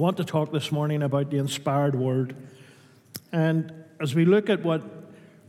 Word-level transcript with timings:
Want 0.00 0.16
to 0.16 0.24
talk 0.24 0.50
this 0.50 0.72
morning 0.72 1.02
about 1.02 1.28
the 1.28 1.36
inspired 1.36 1.94
word. 1.94 2.34
And 3.32 3.70
as 4.00 4.14
we 4.14 4.24
look 4.24 4.48
at 4.48 4.62
what 4.62 4.80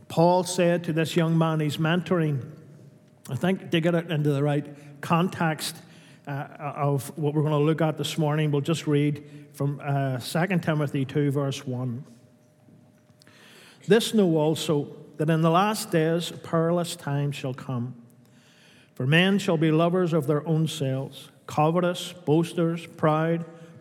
Paul 0.08 0.44
said 0.44 0.84
to 0.84 0.92
this 0.92 1.16
young 1.16 1.38
man 1.38 1.60
he's 1.60 1.78
mentoring, 1.78 2.44
I 3.30 3.34
think 3.34 3.70
to 3.70 3.80
get 3.80 3.94
it 3.94 4.10
into 4.10 4.30
the 4.30 4.42
right 4.42 4.66
context 5.00 5.76
uh, 6.26 6.48
of 6.58 7.16
what 7.16 7.32
we're 7.32 7.40
going 7.40 7.54
to 7.54 7.64
look 7.64 7.80
at 7.80 7.96
this 7.96 8.18
morning, 8.18 8.50
we'll 8.50 8.60
just 8.60 8.86
read 8.86 9.24
from 9.54 9.80
uh, 9.82 10.18
2 10.18 10.58
Timothy 10.58 11.06
2, 11.06 11.30
verse 11.30 11.66
1. 11.66 12.04
This 13.88 14.12
know 14.12 14.36
also 14.36 14.94
that 15.16 15.30
in 15.30 15.40
the 15.40 15.50
last 15.50 15.90
days 15.90 16.30
perilous 16.42 16.94
times 16.94 17.36
shall 17.36 17.54
come. 17.54 17.94
For 18.96 19.06
men 19.06 19.38
shall 19.38 19.56
be 19.56 19.70
lovers 19.70 20.12
of 20.12 20.26
their 20.26 20.46
own 20.46 20.68
selves, 20.68 21.30
covetous, 21.46 22.12
boasters, 22.12 22.84
proud, 22.84 23.46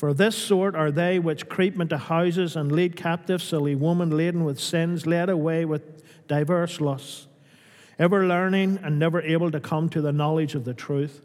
For 0.00 0.14
this 0.14 0.34
sort 0.34 0.74
are 0.76 0.90
they 0.90 1.18
which 1.18 1.50
creep 1.50 1.78
into 1.78 1.98
houses 1.98 2.56
and 2.56 2.72
lead 2.72 2.96
captive 2.96 3.42
silly 3.42 3.74
women 3.74 4.08
laden 4.08 4.46
with 4.46 4.58
sins, 4.58 5.06
led 5.06 5.28
away 5.28 5.66
with 5.66 6.02
diverse 6.26 6.80
lusts, 6.80 7.26
ever 7.98 8.26
learning 8.26 8.78
and 8.82 8.98
never 8.98 9.20
able 9.20 9.50
to 9.50 9.60
come 9.60 9.90
to 9.90 10.00
the 10.00 10.10
knowledge 10.10 10.54
of 10.54 10.64
the 10.64 10.72
truth. 10.72 11.20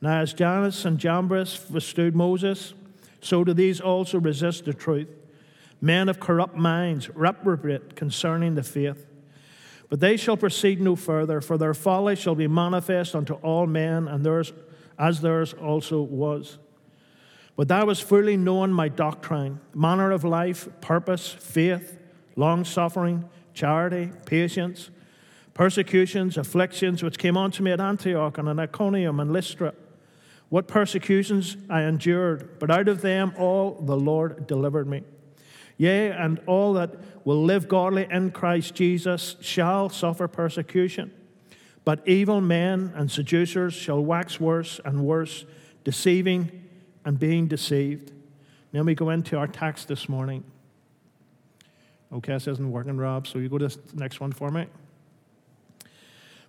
Now, 0.00 0.20
as 0.20 0.32
Jannes 0.32 0.84
and 0.84 1.00
Jambres 1.00 1.68
withstood 1.68 2.14
Moses, 2.14 2.74
so 3.22 3.42
do 3.42 3.52
these 3.52 3.80
also 3.80 4.20
resist 4.20 4.66
the 4.66 4.72
truth. 4.72 5.08
Men 5.80 6.08
of 6.08 6.20
corrupt 6.20 6.54
minds, 6.54 7.10
reprobate 7.10 7.96
concerning 7.96 8.54
the 8.54 8.62
faith. 8.62 9.04
But 9.88 9.98
they 9.98 10.16
shall 10.16 10.36
proceed 10.36 10.80
no 10.80 10.94
further, 10.94 11.40
for 11.40 11.58
their 11.58 11.74
folly 11.74 12.14
shall 12.14 12.36
be 12.36 12.46
manifest 12.46 13.16
unto 13.16 13.34
all 13.34 13.66
men, 13.66 14.06
and 14.06 14.24
theirs 14.24 14.52
as 14.96 15.22
theirs 15.22 15.54
also 15.54 16.02
was. 16.02 16.58
But 17.56 17.68
thou 17.68 17.88
hast 17.88 18.04
fully 18.04 18.36
known 18.36 18.72
my 18.72 18.88
doctrine, 18.88 19.60
manner 19.74 20.12
of 20.12 20.24
life, 20.24 20.68
purpose, 20.82 21.30
faith, 21.30 21.98
long 22.36 22.64
suffering, 22.64 23.24
charity, 23.54 24.12
patience, 24.26 24.90
persecutions, 25.54 26.36
afflictions, 26.36 27.02
which 27.02 27.18
came 27.18 27.36
unto 27.36 27.62
me 27.62 27.72
at 27.72 27.80
Antioch 27.80 28.36
and 28.36 28.48
in 28.48 28.58
Iconium 28.58 29.18
and 29.20 29.32
Lystra. 29.32 29.72
What 30.50 30.68
persecutions 30.68 31.56
I 31.70 31.82
endured, 31.82 32.58
but 32.58 32.70
out 32.70 32.88
of 32.88 33.00
them 33.00 33.32
all 33.38 33.80
the 33.80 33.96
Lord 33.96 34.46
delivered 34.46 34.86
me. 34.86 35.02
Yea, 35.78 36.10
and 36.10 36.40
all 36.46 36.74
that 36.74 36.94
will 37.24 37.42
live 37.42 37.68
godly 37.68 38.06
in 38.10 38.30
Christ 38.30 38.74
Jesus 38.74 39.36
shall 39.40 39.88
suffer 39.88 40.28
persecution. 40.28 41.10
But 41.84 42.06
evil 42.06 42.40
men 42.40 42.92
and 42.94 43.10
seducers 43.10 43.72
shall 43.72 44.04
wax 44.04 44.38
worse 44.38 44.80
and 44.84 45.04
worse, 45.04 45.44
deceiving 45.84 46.65
and 47.06 47.18
being 47.18 47.48
deceived. 47.48 48.12
Now 48.74 48.82
we 48.82 48.94
go 48.94 49.08
into 49.08 49.38
our 49.38 49.46
text 49.46 49.88
this 49.88 50.10
morning. 50.10 50.44
Okay, 52.12 52.34
this 52.34 52.46
isn't 52.46 52.70
working, 52.70 52.98
Rob, 52.98 53.26
so 53.26 53.38
you 53.38 53.48
go 53.48 53.56
to 53.56 53.68
the 53.68 53.80
next 53.94 54.20
one 54.20 54.32
for 54.32 54.50
me. 54.50 54.66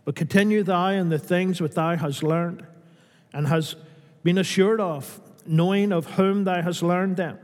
But 0.03 0.16
continue 0.16 0.64
thou 0.64 0.89
in 0.89 1.08
the 1.08 1.17
things 1.17 1.61
which 1.61 1.75
thou 1.75 1.95
hast 1.95 2.22
learned 2.23 2.66
and 3.31 3.48
has 3.48 3.77
been 4.23 4.37
assured 4.37 4.81
of, 4.81 5.21
knowing 5.45 5.93
of 5.93 6.05
whom 6.08 6.43
thou 6.43 6.61
hast 6.61 6.83
learned 6.83 7.15
them 7.15 7.39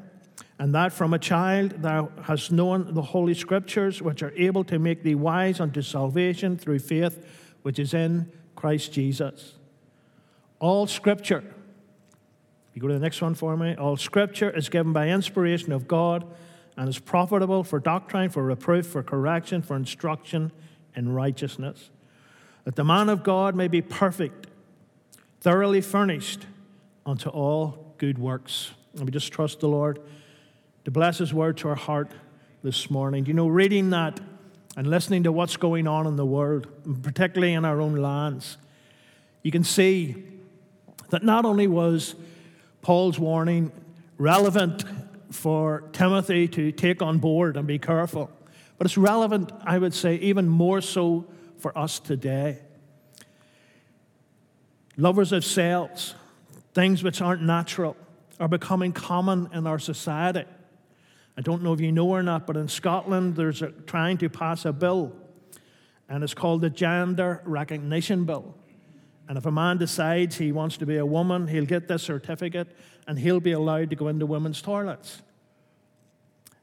and 0.59 0.73
that 0.75 0.93
from 0.93 1.13
a 1.13 1.19
child 1.19 1.71
thou 1.81 2.09
hast 2.21 2.51
known 2.51 2.93
the 2.93 3.01
holy 3.01 3.33
scriptures, 3.33 4.01
which 4.01 4.21
are 4.23 4.31
able 4.37 4.63
to 4.63 4.79
make 4.79 5.03
thee 5.03 5.15
wise 5.15 5.59
unto 5.59 5.81
salvation 5.81 6.57
through 6.57 6.79
faith 6.79 7.25
which 7.63 7.79
is 7.79 7.93
in 7.93 8.31
Christ 8.55 8.93
Jesus. 8.93 9.55
All 10.59 10.87
scripture, 10.87 11.43
you 12.73 12.81
go 12.81 12.87
to 12.87 12.93
the 12.93 12.99
next 12.99 13.21
one 13.21 13.35
for 13.35 13.55
me. 13.55 13.75
All 13.75 13.97
scripture 13.97 14.49
is 14.49 14.69
given 14.69 14.93
by 14.93 15.09
inspiration 15.09 15.71
of 15.71 15.87
God 15.87 16.25
and 16.75 16.89
is 16.89 16.97
profitable 16.97 17.63
for 17.63 17.79
doctrine, 17.79 18.29
for 18.29 18.43
reproof, 18.43 18.87
for 18.87 19.03
correction, 19.03 19.61
for 19.61 19.75
instruction 19.75 20.51
in 20.95 21.13
righteousness, 21.13 21.89
that 22.65 22.75
the 22.75 22.83
man 22.83 23.09
of 23.09 23.23
God 23.23 23.55
may 23.55 23.67
be 23.67 23.81
perfect, 23.81 24.47
thoroughly 25.41 25.81
furnished 25.81 26.47
unto 27.05 27.29
all 27.29 27.93
good 27.97 28.17
works. 28.17 28.71
And 28.95 29.05
we 29.05 29.11
just 29.11 29.31
trust 29.31 29.59
the 29.59 29.67
Lord 29.67 29.99
to 30.85 30.91
bless 30.91 31.19
His 31.19 31.33
word 31.33 31.57
to 31.57 31.69
our 31.69 31.75
heart 31.75 32.11
this 32.63 32.89
morning. 32.89 33.25
You 33.25 33.33
know, 33.33 33.47
reading 33.47 33.91
that 33.91 34.19
and 34.75 34.87
listening 34.87 35.23
to 35.23 35.31
what's 35.31 35.57
going 35.57 35.87
on 35.87 36.07
in 36.07 36.15
the 36.15 36.25
world, 36.25 36.67
particularly 37.03 37.53
in 37.53 37.65
our 37.65 37.79
own 37.79 37.95
lands, 37.95 38.57
you 39.43 39.51
can 39.51 39.63
see 39.63 40.23
that 41.09 41.23
not 41.23 41.45
only 41.45 41.67
was 41.67 42.15
Paul's 42.83 43.17
warning 43.17 43.71
relevant 44.17 44.83
for 45.31 45.85
Timothy 45.93 46.47
to 46.49 46.71
take 46.73 47.01
on 47.01 47.17
board 47.17 47.57
and 47.57 47.65
be 47.65 47.79
careful, 47.79 48.29
but 48.77 48.85
it's 48.85 48.97
relevant, 48.97 49.51
I 49.65 49.77
would 49.79 49.93
say, 49.93 50.15
even 50.15 50.47
more 50.49 50.81
so 50.81 51.25
for 51.57 51.75
us 51.77 51.97
today. 51.97 52.59
Lovers 54.97 55.31
of 55.31 55.45
selves, 55.45 56.13
things 56.73 57.03
which 57.03 57.21
aren't 57.21 57.41
natural, 57.41 57.95
are 58.39 58.49
becoming 58.49 58.91
common 58.91 59.49
in 59.53 59.65
our 59.65 59.79
society. 59.79 60.43
I 61.37 61.41
don't 61.41 61.63
know 61.63 61.71
if 61.71 61.79
you 61.79 61.91
know 61.91 62.09
or 62.09 62.21
not, 62.21 62.45
but 62.45 62.57
in 62.57 62.67
Scotland, 62.67 63.37
there's 63.37 63.61
a, 63.61 63.71
trying 63.71 64.17
to 64.17 64.29
pass 64.29 64.65
a 64.65 64.73
bill, 64.73 65.13
and 66.09 66.21
it's 66.21 66.33
called 66.33 66.61
the 66.61 66.69
Gender 66.69 67.41
Recognition 67.45 68.25
Bill. 68.25 68.55
And 69.27 69.37
if 69.37 69.45
a 69.45 69.51
man 69.51 69.77
decides 69.77 70.37
he 70.37 70.51
wants 70.51 70.77
to 70.77 70.85
be 70.85 70.97
a 70.97 71.05
woman, 71.05 71.47
he'll 71.47 71.65
get 71.65 71.87
this 71.87 72.03
certificate 72.03 72.67
and 73.07 73.17
he'll 73.17 73.39
be 73.39 73.53
allowed 73.53 73.89
to 73.89 73.95
go 73.95 74.07
into 74.07 74.25
women's 74.25 74.61
toilets. 74.61 75.21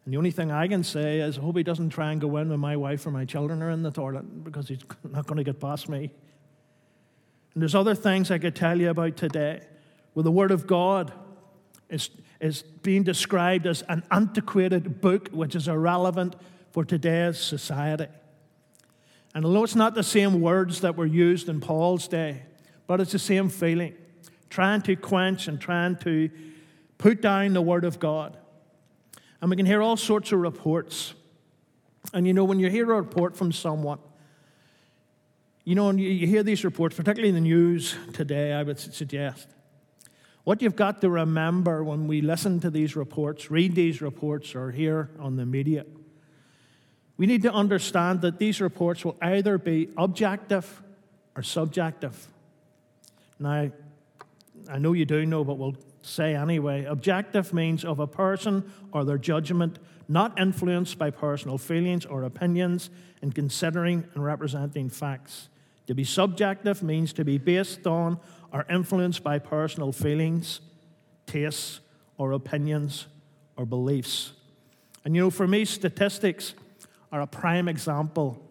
And 0.05 0.15
the 0.15 0.19
only 0.19 0.31
thing 0.31 0.51
I 0.51 0.67
can 0.69 0.83
say 0.83 1.21
is, 1.21 1.39
I 1.39 1.43
hope 1.43 1.57
he 1.57 1.63
doesn't 1.63 1.91
try 1.91 2.13
and 2.13 2.21
go 2.21 2.37
in 2.39 2.49
when 2.49 2.61
my 2.61 2.77
wife 2.77 3.07
or 3.07 3.11
my 3.11 3.25
children 3.25 3.63
are 3.63 3.71
in 3.71 3.83
the 3.83 3.91
toilet 3.91 4.45
because 4.45 4.69
he's 4.69 4.81
not 5.11 5.27
going 5.27 5.39
to 5.39 5.45
get 5.45 5.61
past 5.61 5.89
me. 5.89 6.11
And 7.55 7.63
there's 7.63 7.75
other 7.75 7.95
things 7.95 8.31
I 8.31 8.39
could 8.39 8.55
tell 8.55 8.79
you 8.81 8.91
about 8.91 9.17
today. 9.17 9.63
With 10.15 10.25
the 10.25 10.31
Word 10.33 10.51
of 10.51 10.67
God, 10.67 11.13
it's, 11.89 12.11
is 12.41 12.63
being 12.63 13.03
described 13.03 13.67
as 13.67 13.83
an 13.89 14.03
antiquated 14.11 15.01
book 15.01 15.29
which 15.31 15.55
is 15.55 15.69
irrelevant 15.69 16.37
for 16.71 16.85
today's 16.85 17.39
society. 17.39 18.07
And 19.35 19.45
although 19.45 19.65
it's 19.65 19.75
not 19.75 19.95
the 19.95 20.03
same 20.03 20.41
words 20.41 20.81
that 20.81 20.97
were 20.97 21.07
used 21.07 21.49
in 21.49 21.61
Paul's 21.61 22.09
day, 22.09 22.43
but 22.91 23.01
it's 23.01 23.13
the 23.13 23.21
same 23.21 23.49
feeling 23.49 23.95
trying 24.49 24.83
to 24.83 24.97
quench 24.97 25.47
and 25.47 25.61
trying 25.61 25.95
to 25.95 26.29
put 26.99 27.23
down 27.23 27.53
the 27.53 27.63
Word 27.63 27.85
of 27.85 28.01
God. 28.01 28.37
And 29.41 29.49
we 29.49 29.57
can 29.57 29.65
hear 29.65 29.81
all 29.81 29.97
sorts 29.97 30.33
of 30.33 30.41
reports. 30.41 31.15
And 32.13 32.27
you 32.27 32.33
know, 32.33 32.43
when 32.43 32.59
you 32.59 32.69
hear 32.69 32.91
a 32.91 32.97
report 32.97 33.37
from 33.37 33.53
someone, 33.53 34.01
you 35.63 35.77
know, 35.77 35.89
and 35.89 36.01
you 36.01 36.27
hear 36.27 36.43
these 36.43 36.65
reports, 36.65 36.97
particularly 36.97 37.29
in 37.29 37.37
the 37.37 37.41
news 37.41 37.95
today, 38.13 38.53
I 38.53 38.65
would 38.65 38.81
suggest, 38.81 39.47
what 40.43 40.61
you've 40.61 40.75
got 40.75 41.01
to 41.03 41.11
remember 41.11 41.85
when 41.85 42.09
we 42.09 42.21
listen 42.21 42.59
to 42.59 42.71
these 42.71 42.97
reports, 42.97 43.53
read 43.53 43.77
these 43.77 44.03
reports, 44.03 44.57
or 44.57 44.73
hear 44.73 45.11
on 45.21 45.37
the 45.37 45.47
media, 45.47 45.87
we 47.17 47.27
need 47.27 47.43
to 47.43 47.53
understand 47.53 48.23
that 48.23 48.41
these 48.41 48.61
reports 48.61 49.05
will 49.05 49.17
either 49.23 49.59
be 49.59 49.91
objective 49.97 50.83
or 51.37 51.45
subjective. 51.45 52.27
Now, 53.41 53.71
I 54.69 54.79
know 54.79 54.93
you 54.93 55.07
do 55.07 55.25
know, 55.27 55.43
but 55.43 55.59
we'll 55.59 55.77
say 56.03 56.35
anyway. 56.35 56.85
Objective 56.85 57.53
means 57.53 57.85
of 57.85 57.99
a 57.99 58.07
person 58.07 58.71
or 58.93 59.05
their 59.05 59.19
judgment 59.19 59.79
not 60.09 60.39
influenced 60.39 60.99
by 60.99 61.11
personal 61.11 61.57
feelings 61.57 62.05
or 62.05 62.25
opinions 62.25 62.91
in 63.23 63.33
considering 63.33 64.05
and 64.15 64.25
representing 64.25 64.89
facts. 64.89 65.49
To 65.87 65.95
be 65.95 66.05
subjective 66.05 66.83
means 66.83 67.13
to 67.15 67.25
be 67.25 67.39
based 67.39 67.87
on 67.87 68.19
or 68.53 68.67
influenced 68.69 69.23
by 69.23 69.39
personal 69.39 69.93
feelings, 69.93 70.61
tastes, 71.27 71.81
or 72.19 72.33
opinions 72.33 73.07
or 73.57 73.65
beliefs. 73.65 74.33
And 75.05 75.15
you 75.15 75.23
know, 75.23 75.31
for 75.31 75.47
me, 75.47 75.65
statistics 75.65 76.55
are 77.13 77.23
a 77.23 77.27
prime 77.27 77.69
example 77.69 78.43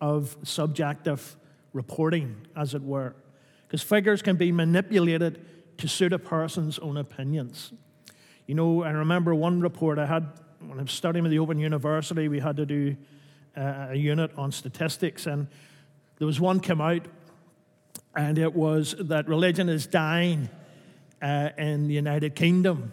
of 0.00 0.36
subjective 0.42 1.36
reporting, 1.72 2.46
as 2.56 2.74
it 2.74 2.82
were, 2.82 3.14
because 3.74 3.82
figures 3.82 4.22
can 4.22 4.36
be 4.36 4.52
manipulated 4.52 5.44
to 5.78 5.88
suit 5.88 6.12
a 6.12 6.18
person's 6.20 6.78
own 6.78 6.96
opinions. 6.96 7.72
You 8.46 8.54
know, 8.54 8.84
I 8.84 8.90
remember 8.90 9.34
one 9.34 9.60
report 9.60 9.98
I 9.98 10.06
had 10.06 10.28
when 10.60 10.78
I 10.78 10.82
was 10.82 10.92
studying 10.92 11.24
at 11.24 11.30
the 11.32 11.40
Open 11.40 11.58
University, 11.58 12.28
we 12.28 12.38
had 12.38 12.56
to 12.58 12.66
do 12.66 12.96
uh, 13.56 13.88
a 13.90 13.96
unit 13.96 14.30
on 14.38 14.52
statistics, 14.52 15.26
and 15.26 15.48
there 16.18 16.26
was 16.28 16.40
one 16.40 16.60
came 16.60 16.80
out, 16.80 17.04
and 18.14 18.38
it 18.38 18.54
was 18.54 18.94
that 19.00 19.26
religion 19.26 19.68
is 19.68 19.88
dying 19.88 20.48
uh, 21.20 21.48
in 21.58 21.88
the 21.88 21.94
United 21.94 22.36
Kingdom, 22.36 22.92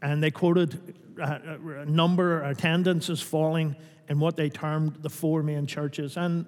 and 0.00 0.22
they 0.22 0.30
quoted 0.30 0.96
uh, 1.20 1.40
a 1.80 1.84
number 1.84 2.42
attendance 2.42 3.10
is 3.10 3.20
falling 3.20 3.76
in 4.08 4.18
what 4.18 4.38
they 4.38 4.48
termed 4.48 4.96
the 5.02 5.10
four 5.10 5.42
main 5.42 5.66
churches, 5.66 6.16
and 6.16 6.46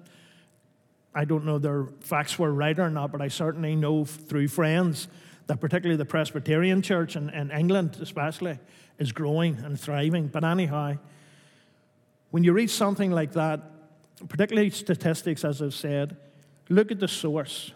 I 1.13 1.25
don't 1.25 1.45
know 1.45 1.57
their 1.57 1.87
facts 2.01 2.37
were 2.37 2.51
right 2.51 2.77
or 2.77 2.89
not, 2.89 3.11
but 3.11 3.21
I 3.21 3.27
certainly 3.27 3.75
know 3.75 4.05
through 4.05 4.47
friends 4.47 5.07
that 5.47 5.59
particularly 5.59 5.97
the 5.97 6.05
Presbyterian 6.05 6.81
Church 6.81 7.15
in, 7.15 7.29
in 7.31 7.49
England, 7.49 7.97
especially, 8.01 8.59
is 8.99 9.11
growing 9.11 9.57
and 9.63 9.79
thriving. 9.79 10.27
But 10.27 10.43
anyhow, 10.43 10.97
when 12.29 12.43
you 12.43 12.53
read 12.53 12.69
something 12.69 13.09
like 13.11 13.31
that, 13.33 13.61
particularly 14.27 14.69
statistics, 14.69 15.43
as 15.43 15.61
I've 15.61 15.73
said, 15.73 16.17
look 16.69 16.91
at 16.91 16.99
the 16.99 17.07
source. 17.07 17.71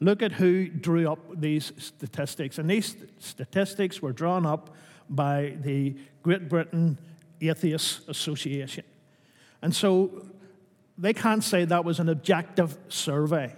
Look 0.00 0.22
at 0.22 0.32
who 0.32 0.68
drew 0.68 1.10
up 1.10 1.18
these 1.34 1.72
statistics. 1.78 2.58
And 2.58 2.68
these 2.68 2.96
statistics 3.18 4.02
were 4.02 4.12
drawn 4.12 4.44
up 4.44 4.74
by 5.08 5.56
the 5.62 5.96
Great 6.22 6.48
Britain 6.48 6.98
Atheist 7.40 8.08
Association. 8.08 8.84
And 9.62 9.74
so 9.74 10.26
they 10.98 11.14
can't 11.14 11.44
say 11.44 11.64
that 11.64 11.84
was 11.84 12.00
an 12.00 12.08
objective 12.08 12.76
survey. 12.88 13.54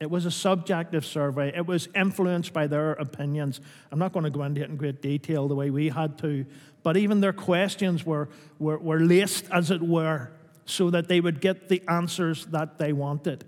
It 0.00 0.10
was 0.10 0.26
a 0.26 0.32
subjective 0.32 1.06
survey. 1.06 1.52
It 1.54 1.64
was 1.64 1.88
influenced 1.94 2.52
by 2.52 2.66
their 2.66 2.92
opinions. 2.94 3.60
I'm 3.92 4.00
not 4.00 4.12
going 4.12 4.24
to 4.24 4.30
go 4.30 4.42
into 4.42 4.60
it 4.60 4.68
in 4.68 4.76
great 4.76 5.00
detail 5.00 5.46
the 5.46 5.54
way 5.54 5.70
we 5.70 5.90
had 5.90 6.18
to, 6.18 6.44
but 6.82 6.96
even 6.96 7.20
their 7.20 7.32
questions 7.32 8.04
were, 8.04 8.28
were, 8.58 8.78
were 8.78 8.98
laced, 8.98 9.44
as 9.52 9.70
it 9.70 9.80
were, 9.80 10.32
so 10.64 10.90
that 10.90 11.06
they 11.06 11.20
would 11.20 11.40
get 11.40 11.68
the 11.68 11.80
answers 11.88 12.46
that 12.46 12.78
they 12.78 12.92
wanted. 12.92 13.44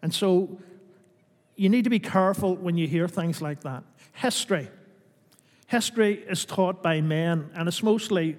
And 0.00 0.14
so 0.14 0.60
you 1.56 1.68
need 1.68 1.82
to 1.84 1.90
be 1.90 1.98
careful 1.98 2.54
when 2.54 2.78
you 2.78 2.86
hear 2.86 3.08
things 3.08 3.42
like 3.42 3.62
that. 3.62 3.82
History. 4.12 4.68
History 5.66 6.14
is 6.28 6.44
taught 6.44 6.84
by 6.84 7.00
men, 7.00 7.50
and 7.54 7.66
it's 7.66 7.82
mostly, 7.82 8.36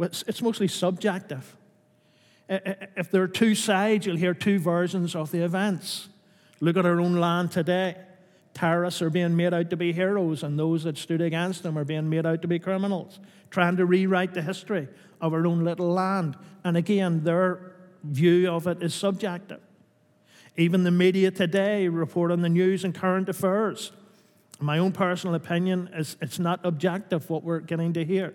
it's 0.00 0.42
mostly 0.42 0.66
subjective. 0.66 1.56
If 2.48 3.10
there 3.10 3.22
are 3.22 3.28
two 3.28 3.54
sides, 3.54 4.06
you'll 4.06 4.16
hear 4.16 4.34
two 4.34 4.58
versions 4.58 5.14
of 5.14 5.30
the 5.30 5.44
events. 5.44 6.08
Look 6.60 6.76
at 6.76 6.86
our 6.86 7.00
own 7.00 7.16
land 7.16 7.52
today. 7.52 7.96
Terrorists 8.52 9.02
are 9.02 9.10
being 9.10 9.34
made 9.34 9.52
out 9.52 9.70
to 9.70 9.76
be 9.76 9.92
heroes, 9.92 10.42
and 10.42 10.58
those 10.58 10.84
that 10.84 10.96
stood 10.96 11.20
against 11.20 11.62
them 11.62 11.76
are 11.76 11.84
being 11.84 12.08
made 12.08 12.24
out 12.24 12.42
to 12.42 12.48
be 12.48 12.58
criminals, 12.58 13.18
trying 13.50 13.76
to 13.78 13.86
rewrite 13.86 14.34
the 14.34 14.42
history 14.42 14.88
of 15.20 15.32
our 15.32 15.46
own 15.46 15.64
little 15.64 15.90
land. 15.92 16.36
And 16.62 16.76
again, 16.76 17.24
their 17.24 17.72
view 18.04 18.50
of 18.50 18.66
it 18.66 18.82
is 18.82 18.94
subjective. 18.94 19.60
Even 20.56 20.84
the 20.84 20.90
media 20.90 21.30
today 21.30 21.88
report 21.88 22.30
on 22.30 22.42
the 22.42 22.48
news 22.48 22.84
and 22.84 22.94
current 22.94 23.28
affairs. 23.28 23.90
My 24.60 24.78
own 24.78 24.92
personal 24.92 25.34
opinion 25.34 25.90
is 25.92 26.16
it's 26.20 26.38
not 26.38 26.60
objective 26.62 27.28
what 27.28 27.42
we're 27.42 27.60
getting 27.60 27.92
to 27.94 28.04
hear. 28.04 28.34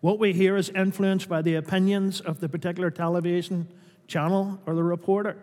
What 0.00 0.18
we 0.18 0.32
hear 0.32 0.56
is 0.56 0.70
influenced 0.70 1.28
by 1.28 1.42
the 1.42 1.56
opinions 1.56 2.20
of 2.20 2.40
the 2.40 2.48
particular 2.48 2.90
television 2.90 3.68
channel 4.06 4.58
or 4.66 4.74
the 4.74 4.82
reporter. 4.82 5.36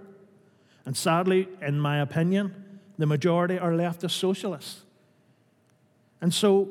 And 0.85 0.97
sadly, 0.97 1.47
in 1.61 1.79
my 1.79 1.99
opinion, 1.99 2.79
the 2.97 3.05
majority 3.05 3.59
are 3.59 3.71
leftist 3.71 4.11
socialists. 4.11 4.81
And 6.21 6.33
so 6.33 6.69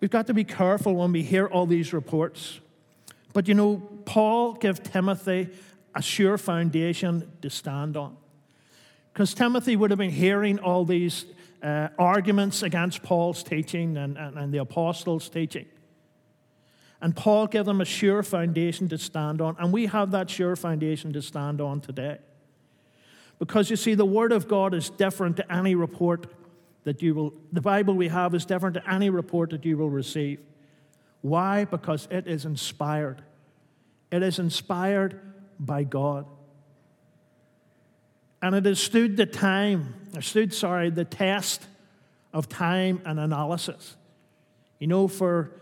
we've 0.00 0.10
got 0.10 0.26
to 0.26 0.34
be 0.34 0.44
careful 0.44 0.96
when 0.96 1.12
we 1.12 1.22
hear 1.22 1.46
all 1.46 1.66
these 1.66 1.92
reports. 1.92 2.60
But 3.32 3.46
you 3.46 3.54
know, 3.54 3.76
Paul 4.04 4.54
gave 4.54 4.82
Timothy 4.82 5.48
a 5.94 6.02
sure 6.02 6.36
foundation 6.36 7.30
to 7.42 7.50
stand 7.50 7.96
on. 7.96 8.16
Because 9.12 9.34
Timothy 9.34 9.76
would 9.76 9.90
have 9.90 9.98
been 9.98 10.10
hearing 10.10 10.58
all 10.58 10.84
these 10.84 11.26
uh, 11.62 11.88
arguments 11.98 12.62
against 12.62 13.02
Paul's 13.02 13.42
teaching 13.42 13.96
and, 13.96 14.18
and, 14.18 14.36
and 14.36 14.52
the 14.52 14.58
apostles' 14.58 15.28
teaching. 15.28 15.66
And 17.06 17.14
Paul 17.14 17.46
gave 17.46 17.66
them 17.66 17.80
a 17.80 17.84
sure 17.84 18.24
foundation 18.24 18.88
to 18.88 18.98
stand 18.98 19.40
on, 19.40 19.54
and 19.60 19.72
we 19.72 19.86
have 19.86 20.10
that 20.10 20.28
sure 20.28 20.56
foundation 20.56 21.12
to 21.12 21.22
stand 21.22 21.60
on 21.60 21.80
today. 21.80 22.18
Because 23.38 23.70
you 23.70 23.76
see, 23.76 23.94
the 23.94 24.04
Word 24.04 24.32
of 24.32 24.48
God 24.48 24.74
is 24.74 24.90
different 24.90 25.36
to 25.36 25.52
any 25.52 25.76
report 25.76 26.26
that 26.82 27.02
you 27.02 27.14
will, 27.14 27.34
the 27.52 27.60
Bible 27.60 27.94
we 27.94 28.08
have 28.08 28.34
is 28.34 28.44
different 28.44 28.74
to 28.74 28.92
any 28.92 29.08
report 29.08 29.50
that 29.50 29.64
you 29.64 29.78
will 29.78 29.88
receive. 29.88 30.40
Why? 31.20 31.64
Because 31.64 32.08
it 32.10 32.26
is 32.26 32.44
inspired. 32.44 33.22
It 34.10 34.24
is 34.24 34.40
inspired 34.40 35.20
by 35.60 35.84
God. 35.84 36.26
And 38.42 38.52
it 38.52 38.64
has 38.64 38.80
stood 38.80 39.16
the 39.16 39.26
time, 39.26 39.94
or 40.12 40.22
stood, 40.22 40.52
sorry, 40.52 40.90
the 40.90 41.04
test 41.04 41.68
of 42.32 42.48
time 42.48 43.00
and 43.04 43.20
analysis. 43.20 43.94
You 44.80 44.88
know, 44.88 45.06
for 45.06 45.52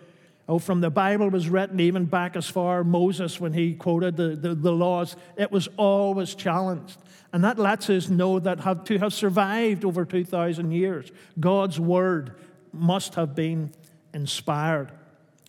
Oh, 0.46 0.58
from 0.58 0.82
the 0.82 0.90
Bible 0.90 1.30
was 1.30 1.48
written 1.48 1.80
even 1.80 2.04
back 2.04 2.36
as 2.36 2.48
far 2.48 2.84
Moses 2.84 3.40
when 3.40 3.54
he 3.54 3.74
quoted 3.74 4.16
the, 4.16 4.36
the, 4.36 4.54
the, 4.54 4.72
laws, 4.72 5.16
it 5.36 5.50
was 5.50 5.68
always 5.78 6.34
challenged. 6.34 6.98
And 7.32 7.42
that 7.44 7.58
lets 7.58 7.88
us 7.88 8.10
know 8.10 8.38
that 8.38 8.60
have, 8.60 8.84
to 8.84 8.98
have 8.98 9.14
survived 9.14 9.84
over 9.84 10.04
2,000 10.04 10.70
years, 10.70 11.10
God's 11.40 11.80
word 11.80 12.36
must 12.72 13.14
have 13.14 13.34
been 13.34 13.72
inspired. 14.12 14.92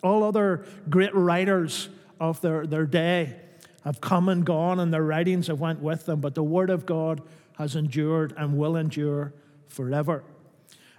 All 0.01 0.23
other 0.23 0.65
great 0.89 1.13
writers 1.13 1.89
of 2.19 2.39
their, 2.39 2.65
their 2.65 2.85
day 2.85 3.35
have 3.83 3.99
come 3.99 4.29
and 4.29 4.45
gone, 4.45 4.79
and 4.79 4.93
their 4.93 5.03
writings 5.03 5.47
have 5.47 5.59
went 5.59 5.81
with 5.81 6.05
them, 6.05 6.21
but 6.21 6.35
the 6.35 6.43
word 6.43 6.69
of 6.69 6.85
God 6.85 7.21
has 7.57 7.75
endured 7.75 8.33
and 8.37 8.57
will 8.57 8.75
endure 8.75 9.33
forever. 9.67 10.23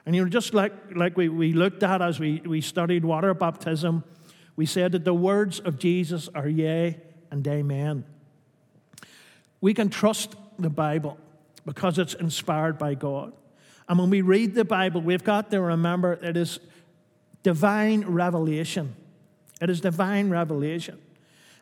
And 0.06 0.14
you 0.14 0.23
know, 0.25 0.31
just 0.31 0.55
like, 0.55 0.73
like 0.94 1.17
we, 1.17 1.29
we 1.29 1.53
looked 1.53 1.82
at 1.82 2.00
as 2.00 2.20
we, 2.20 2.41
we 2.47 2.61
studied 2.61 3.05
water 3.05 3.35
baptism, 3.35 4.05
we 4.55 4.64
said 4.64 4.93
that 4.93 5.05
the 5.05 5.12
words 5.12 5.58
of 5.58 5.79
Jesus 5.79 6.29
are 6.35 6.49
yea 6.49 6.99
and 7.31 7.47
amen. 7.47 8.05
We 9.61 9.75
can 9.75 9.91
trust 9.91 10.37
the 10.58 10.70
Bible 10.70 11.19
because 11.67 11.99
it's 11.99 12.14
inspired 12.14 12.79
by 12.79 12.94
God. 12.94 13.32
And 13.88 13.99
when 13.99 14.11
we 14.11 14.20
read 14.20 14.55
the 14.55 14.64
Bible, 14.64 15.00
we've 15.00 15.25
got 15.25 15.50
to 15.50 15.61
remember 15.61 16.14
it 16.14 16.37
is 16.37 16.61
divine 17.43 18.03
revelation. 18.03 18.94
It 19.61 19.70
is 19.70 19.81
divine 19.81 20.31
revelation. 20.31 20.99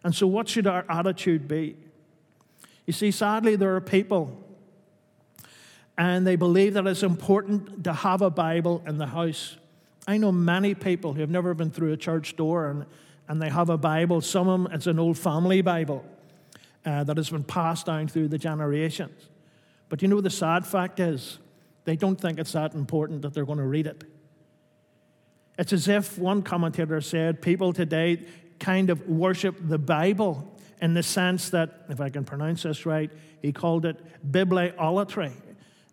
And 0.03 0.15
so, 0.15 0.27
what 0.27 0.49
should 0.49 0.67
our 0.67 0.85
attitude 0.89 1.49
be? 1.49 1.77
You 2.87 2.93
see, 2.93 3.11
sadly, 3.11 3.57
there 3.57 3.75
are 3.75 3.81
people 3.81 4.44
and 5.97 6.27
they 6.27 6.37
believe 6.37 6.75
that 6.75 6.87
it's 6.87 7.03
important 7.03 7.85
to 7.85 7.93
have 7.93 8.23
a 8.23 8.31
Bible 8.31 8.83
in 8.87 8.99
the 8.99 9.07
house. 9.07 9.57
I 10.07 10.17
know 10.19 10.33
many 10.33 10.75
people 10.75 11.13
who 11.15 11.21
have 11.21 11.31
never 11.31 11.55
been 11.55 11.71
through 11.71 11.93
a 11.93 11.97
church 11.97 12.37
door 12.37 12.69
and, 12.69 12.87
and 13.29 13.41
they 13.41 13.49
have 13.49 13.71
a 13.71 13.79
Bible. 13.79 14.21
Some 14.21 14.49
of 14.49 14.63
them, 14.65 14.73
it's 14.73 14.87
an 14.87 14.99
old 14.99 15.17
family 15.17 15.63
Bible 15.63 16.05
uh, 16.85 17.05
that 17.05 17.17
has 17.17 17.31
been 17.31 17.45
passed 17.45 17.87
down 17.87 18.09
through 18.09 18.29
the 18.29 18.39
generations. 18.39 19.29
But 19.89 20.03
you 20.03 20.09
know, 20.09 20.21
the 20.21 20.31
sad 20.31 20.67
fact 20.67 21.01
is, 21.01 21.39
they 21.85 21.97
don't 21.97 22.21
think 22.21 22.39
it's 22.39 22.53
that 22.53 22.75
important 22.75 23.23
that 23.23 23.35
they're 23.35 23.45
going 23.45 23.59
to 23.59 23.67
read 23.67 23.87
it. 23.87 24.05
It's 25.59 25.73
as 25.73 25.87
if 25.87 26.19
one 26.19 26.43
commentator 26.43 27.01
said 27.01 27.41
people 27.41 27.73
today 27.73 28.25
kind 28.59 28.91
of 28.91 29.07
worship 29.09 29.57
the 29.61 29.79
Bible 29.79 30.51
in 30.81 30.95
the 30.95 31.03
sense 31.03 31.51
that, 31.51 31.85
if 31.89 32.01
I 32.01 32.11
can 32.11 32.25
pronounce 32.25 32.65
this 32.65 32.85
right, 32.85 33.11
he 33.41 33.53
called 33.53 33.85
it 33.85 33.97
bibliolatry. 34.31 35.33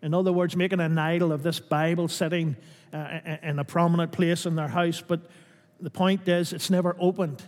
In 0.01 0.13
other 0.13 0.31
words, 0.31 0.55
making 0.55 0.79
an 0.79 0.97
idol 0.97 1.31
of 1.31 1.43
this 1.43 1.59
Bible 1.59 2.07
sitting 2.07 2.55
uh, 2.93 3.19
in 3.43 3.59
a 3.59 3.63
prominent 3.63 4.11
place 4.11 4.45
in 4.45 4.55
their 4.55 4.67
house. 4.67 5.01
But 5.05 5.21
the 5.79 5.91
point 5.91 6.27
is, 6.27 6.53
it's 6.53 6.69
never 6.69 6.95
opened. 6.99 7.43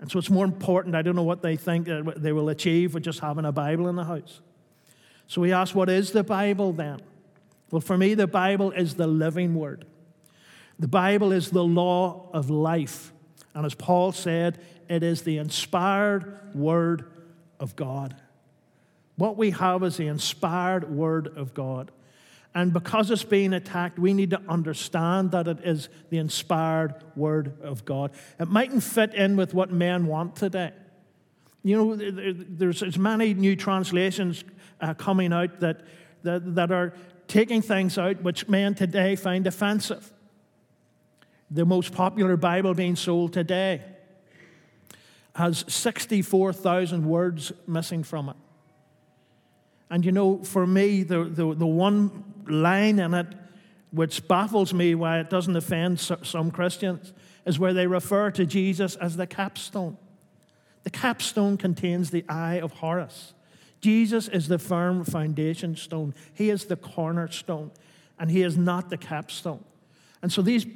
And 0.00 0.10
so 0.10 0.18
it's 0.18 0.30
more 0.30 0.44
important. 0.44 0.94
I 0.94 1.02
don't 1.02 1.16
know 1.16 1.22
what 1.22 1.42
they 1.42 1.56
think 1.56 1.88
they 2.16 2.32
will 2.32 2.48
achieve 2.48 2.94
with 2.94 3.02
just 3.02 3.20
having 3.20 3.44
a 3.44 3.52
Bible 3.52 3.88
in 3.88 3.96
the 3.96 4.04
house. 4.04 4.40
So 5.26 5.40
we 5.40 5.52
ask, 5.52 5.74
what 5.74 5.90
is 5.90 6.12
the 6.12 6.24
Bible 6.24 6.72
then? 6.72 7.00
Well, 7.70 7.80
for 7.80 7.98
me, 7.98 8.14
the 8.14 8.26
Bible 8.26 8.70
is 8.70 8.94
the 8.94 9.06
living 9.06 9.54
word. 9.54 9.84
The 10.78 10.88
Bible 10.88 11.32
is 11.32 11.50
the 11.50 11.64
law 11.64 12.30
of 12.32 12.48
life. 12.48 13.12
And 13.54 13.66
as 13.66 13.74
Paul 13.74 14.12
said, 14.12 14.60
it 14.88 15.02
is 15.02 15.22
the 15.22 15.38
inspired 15.38 16.54
word 16.54 17.10
of 17.60 17.76
God. 17.76 18.14
What 19.18 19.36
we 19.36 19.50
have 19.50 19.82
is 19.82 19.96
the 19.96 20.06
inspired 20.06 20.88
Word 20.88 21.36
of 21.36 21.52
God. 21.52 21.90
And 22.54 22.72
because 22.72 23.10
it's 23.10 23.24
being 23.24 23.52
attacked, 23.52 23.98
we 23.98 24.14
need 24.14 24.30
to 24.30 24.40
understand 24.48 25.32
that 25.32 25.48
it 25.48 25.58
is 25.64 25.88
the 26.08 26.18
inspired 26.18 26.94
Word 27.16 27.60
of 27.60 27.84
God. 27.84 28.12
It 28.38 28.46
mightn't 28.46 28.84
fit 28.84 29.14
in 29.14 29.36
with 29.36 29.54
what 29.54 29.72
men 29.72 30.06
want 30.06 30.36
today. 30.36 30.72
You 31.64 31.76
know, 31.76 31.96
there's, 31.96 32.80
there's 32.80 32.96
many 32.96 33.34
new 33.34 33.56
translations 33.56 34.44
uh, 34.80 34.94
coming 34.94 35.32
out 35.32 35.58
that, 35.60 35.82
that, 36.22 36.54
that 36.54 36.70
are 36.70 36.94
taking 37.26 37.60
things 37.60 37.98
out 37.98 38.22
which 38.22 38.48
men 38.48 38.76
today 38.76 39.16
find 39.16 39.48
offensive. 39.48 40.12
the 41.50 41.64
most 41.64 41.92
popular 41.92 42.36
Bible 42.36 42.72
being 42.72 42.94
sold 42.94 43.32
today, 43.32 43.82
has 45.34 45.64
64,000 45.66 47.04
words 47.04 47.52
missing 47.66 48.04
from 48.04 48.28
it. 48.28 48.36
And 49.90 50.04
you 50.04 50.12
know, 50.12 50.42
for 50.44 50.66
me, 50.66 51.02
the, 51.02 51.24
the, 51.24 51.54
the 51.54 51.66
one 51.66 52.24
line 52.46 52.98
in 52.98 53.14
it 53.14 53.26
which 53.90 54.26
baffles 54.28 54.74
me 54.74 54.94
why 54.94 55.18
it 55.18 55.30
doesn't 55.30 55.56
offend 55.56 55.98
some 55.98 56.50
Christians 56.50 57.12
is 57.46 57.58
where 57.58 57.72
they 57.72 57.86
refer 57.86 58.30
to 58.32 58.44
Jesus 58.44 58.96
as 58.96 59.16
the 59.16 59.26
capstone. 59.26 59.96
The 60.82 60.90
capstone 60.90 61.56
contains 61.56 62.10
the 62.10 62.24
eye 62.28 62.60
of 62.60 62.72
Horus. 62.72 63.32
Jesus 63.80 64.28
is 64.28 64.48
the 64.48 64.58
firm 64.58 65.04
foundation 65.04 65.76
stone, 65.76 66.14
He 66.34 66.50
is 66.50 66.66
the 66.66 66.76
cornerstone, 66.76 67.70
and 68.18 68.30
He 68.30 68.42
is 68.42 68.56
not 68.56 68.90
the 68.90 68.98
capstone. 68.98 69.64
And 70.20 70.32
so 70.32 70.42
these 70.42 70.66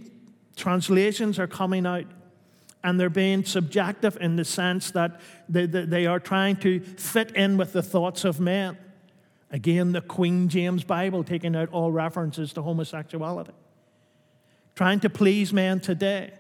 translations 0.57 1.39
are 1.39 1.47
coming 1.47 1.87
out 1.87 2.07
and 2.85 2.99
they're 2.99 3.11
being 3.11 3.45
subjective 3.45 4.17
in 4.21 4.37
the 4.37 4.45
sense 4.45 4.91
that 4.93 5.21
they, 5.49 5.67
they, 5.67 6.07
are 6.07 6.19
trying 6.19 6.57
to 6.57 6.81
fit 6.81 7.31
in 7.37 7.57
with 7.57 7.73
the 7.73 7.83
thoughts 7.83 8.25
of 8.25 8.41
men. 8.41 8.77
Again, 9.53 9.93
the 9.93 10.01
Queen 10.01 10.49
James 10.49 10.83
Bible 10.83 11.23
taking 11.23 11.55
out 11.55 11.69
all 11.73 11.93
references 11.93 12.55
to 12.55 12.63
homosexuality. 12.63 13.53
Trying 14.75 15.01
to 15.01 15.11
please 15.11 15.53
men 15.53 15.79
today. 15.81 16.33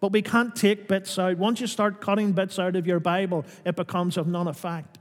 But 0.00 0.12
we 0.12 0.22
can't 0.22 0.56
take 0.56 0.88
bits 0.88 1.18
out. 1.18 1.36
Once 1.36 1.60
you 1.60 1.66
start 1.66 2.00
cutting 2.00 2.32
bits 2.32 2.58
out 2.58 2.74
of 2.74 2.86
your 2.86 3.00
Bible, 3.00 3.44
it 3.66 3.76
becomes 3.76 4.16
of 4.16 4.26
none 4.26 4.48
effect. 4.48 4.98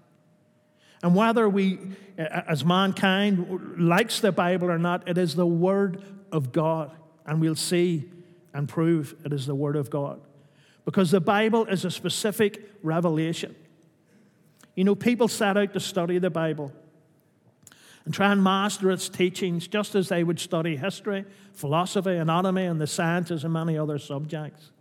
And 1.02 1.16
whether 1.16 1.48
we, 1.48 1.80
as 2.18 2.66
mankind, 2.66 3.76
likes 3.78 4.20
the 4.20 4.34
Bible 4.34 4.70
or 4.70 4.80
not, 4.80 5.08
it 5.08 5.18
is 5.18 5.36
the 5.36 5.46
Word 5.46 6.04
of 6.32 6.52
God. 6.52 6.92
And 7.26 7.40
we'll 7.40 7.56
see 7.56 8.10
and 8.54 8.68
prove 8.68 9.16
it 9.24 9.32
is 9.32 9.46
the 9.46 9.56
Word 9.56 9.78
of 9.78 9.90
God. 9.90 10.20
Because 10.84 11.12
the 11.12 11.22
Bible 11.22 11.66
is 11.66 11.86
a 11.86 11.92
specific 11.92 12.72
revelation. 12.84 13.56
You 14.76 14.84
know, 14.84 14.96
people 14.96 15.28
set 15.28 15.56
out 15.56 15.74
to 15.74 15.80
study 15.80 16.18
the 16.18 16.30
Bible 16.30 16.74
and 18.08 18.14
try 18.14 18.32
and 18.32 18.42
master 18.42 18.90
its 18.90 19.10
teachings 19.10 19.68
just 19.68 19.94
as 19.94 20.08
they 20.08 20.24
would 20.24 20.40
study 20.40 20.78
history, 20.78 21.26
philosophy, 21.52 22.16
anatomy, 22.16 22.64
and 22.64 22.80
the 22.80 22.88
sciences 22.88 23.44
and 23.44 23.52
many 23.52 23.78
other 23.78 24.00
subjects. 24.00 24.72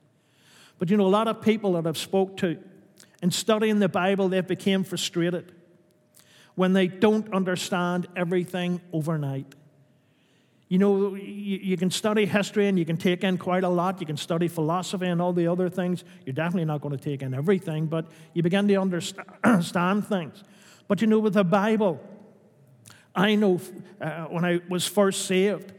But 0.78 0.90
you 0.90 0.96
know, 0.96 1.06
a 1.06 1.08
lot 1.08 1.26
of 1.26 1.42
people 1.42 1.72
that 1.72 1.88
I've 1.88 1.98
spoke 1.98 2.36
to 2.36 2.56
in 3.24 3.32
studying 3.32 3.80
the 3.80 3.88
Bible, 3.88 4.28
they've 4.28 4.46
become 4.46 4.84
frustrated 4.84 5.50
when 6.54 6.72
they 6.72 6.86
don't 6.86 7.34
understand 7.34 8.06
everything 8.14 8.80
overnight. 8.92 9.56
You 10.68 10.78
know, 10.78 11.16
you, 11.16 11.58
you, 11.60 11.76
can 11.76 11.90
study 11.90 12.26
history 12.26 12.68
and 12.68 12.78
you 12.78 12.84
can 12.84 12.96
take 12.96 13.24
in 13.24 13.38
quite 13.38 13.64
a 13.64 13.68
lot. 13.68 13.98
You 14.00 14.06
can 14.06 14.16
study 14.16 14.46
philosophy 14.46 15.06
and 15.06 15.20
all 15.20 15.32
the 15.32 15.48
other 15.48 15.68
things. 15.68 16.04
You're 16.24 16.32
definitely 16.32 16.66
not 16.66 16.80
going 16.80 16.96
to 16.96 17.02
take 17.02 17.22
in 17.22 17.34
everything, 17.34 17.86
but 17.86 18.06
you 18.34 18.44
begin 18.44 18.68
to 18.68 18.76
understand 19.44 20.06
things. 20.06 20.44
But 20.86 21.00
you 21.00 21.08
know, 21.08 21.18
with 21.18 21.34
the 21.34 21.42
Bible, 21.42 22.00
I 23.16 23.34
know 23.34 23.60
uh, 24.00 24.24
when 24.24 24.44
I 24.44 24.60
was 24.68 24.86
first 24.86 25.24
saved, 25.24 25.72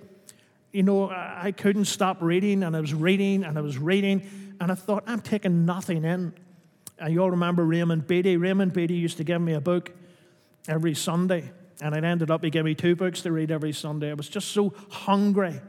you 0.72 0.84
know, 0.84 1.10
I 1.10 1.53
couldn't 1.56 1.86
stop 1.86 2.22
reading, 2.22 2.63
and 2.63 2.75
I 2.75 2.82
was 2.82 2.94
reading, 2.94 3.44
and 3.44 3.58
I 3.58 3.62
was 3.62 3.77
reading, 3.77 4.27
and 4.60 4.72
I 4.72 4.75
thought, 4.75 5.03
I'm 5.06 5.22
taking 5.22 5.65
nothing 5.65 6.03
in. 6.03 6.34
And 7.00 7.13
you 7.13 7.22
all 7.22 7.32
remember 7.32 7.63
Raymond 7.63 8.08
Beatty. 8.08 8.38
Raymond 8.38 8.74
Beatty 8.74 8.96
used 8.96 9.17
to 9.17 9.24
give 9.24 9.39
me 9.39 9.53
a 9.53 9.62
book 9.62 9.91
every 10.67 10.96
Sunday, 10.96 11.51
and 11.79 11.96
it 11.96 12.03
ended 12.03 12.32
up 12.32 12.44
he 12.44 12.50
gave 12.50 12.65
me 12.65 12.74
two 12.74 12.96
books 12.96 13.22
to 13.22 13.32
read 13.32 13.51
every 13.51 13.72
Sunday. 13.72 14.10
I 14.10 14.15
was 14.15 14.29
just 14.29 14.50
so 14.50 14.74
hungry, 14.89 15.62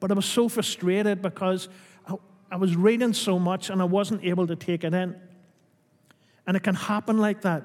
but 0.00 0.10
I 0.10 0.14
was 0.14 0.26
so 0.26 0.48
frustrated 0.48 1.22
because 1.22 1.68
I, 2.06 2.16
I 2.50 2.56
was 2.56 2.76
reading 2.76 3.14
so 3.14 3.38
much 3.38 3.70
and 3.70 3.80
I 3.80 3.86
wasn't 3.86 4.24
able 4.24 4.46
to 4.46 4.56
take 4.56 4.84
it 4.84 4.92
in. 4.92 5.16
And 6.46 6.56
it 6.56 6.62
can 6.62 6.74
happen 6.74 7.16
like 7.16 7.40
that. 7.42 7.64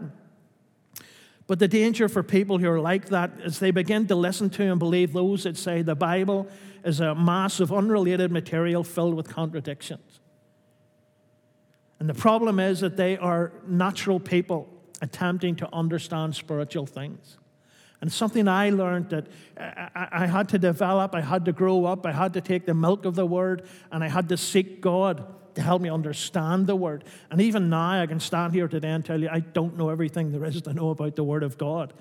But 1.49 1.57
the 1.57 1.67
danger 1.67 2.07
for 2.07 2.21
people 2.21 2.59
who 2.59 2.69
are 2.69 2.79
like 2.79 3.09
that 3.09 3.31
is 3.43 3.57
they 3.57 3.71
begin 3.71 4.05
to 4.05 4.15
listen 4.15 4.51
to 4.51 4.63
and 4.71 4.77
believe 4.77 5.13
those 5.13 5.45
that 5.45 5.57
say 5.57 5.81
the 5.81 5.95
Bible 5.95 6.47
is 6.85 6.99
a 6.99 7.15
mass 7.15 7.59
of 7.59 7.73
unrelated 7.73 8.31
material 8.31 8.83
filled 8.83 9.15
with 9.15 9.27
contradictions. 9.27 10.19
And 11.99 12.07
the 12.07 12.13
problem 12.13 12.59
is 12.59 12.81
that 12.81 12.97
they 12.97 13.17
are 13.17 13.51
natural 13.65 14.19
people 14.19 14.69
attempting 15.01 15.55
to 15.55 15.67
understand 15.73 16.35
spiritual 16.35 16.85
things. 16.85 17.39
And 17.99 18.13
something 18.13 18.47
I 18.47 18.69
learned 18.69 19.09
that 19.09 19.25
I 19.95 20.27
had 20.27 20.49
to 20.49 20.59
develop, 20.59 21.15
I 21.15 21.21
had 21.21 21.45
to 21.45 21.51
grow 21.51 21.85
up, 21.85 22.05
I 22.05 22.11
had 22.11 22.33
to 22.33 22.41
take 22.41 22.67
the 22.67 22.75
milk 22.75 23.05
of 23.05 23.15
the 23.15 23.25
word, 23.25 23.67
and 23.91 24.03
I 24.03 24.07
had 24.07 24.29
to 24.29 24.37
seek 24.37 24.81
God 24.81 25.25
to 25.59 25.65
help 25.65 25.81
me 25.81 25.89
understand 25.89 26.67
the 26.67 26.75
Word. 26.75 27.03
And 27.29 27.41
even 27.41 27.69
now, 27.69 28.01
I 28.01 28.07
can 28.07 28.19
stand 28.19 28.53
here 28.53 28.67
today 28.67 28.89
and 28.89 29.05
tell 29.05 29.19
you 29.19 29.29
I 29.29 29.41
don't 29.41 29.77
know 29.77 29.89
everything 29.89 30.31
there 30.31 30.45
is 30.45 30.61
to 30.61 30.73
know 30.73 30.89
about 30.89 31.15
the 31.15 31.23
Word 31.23 31.43
of 31.43 31.57
God. 31.57 31.93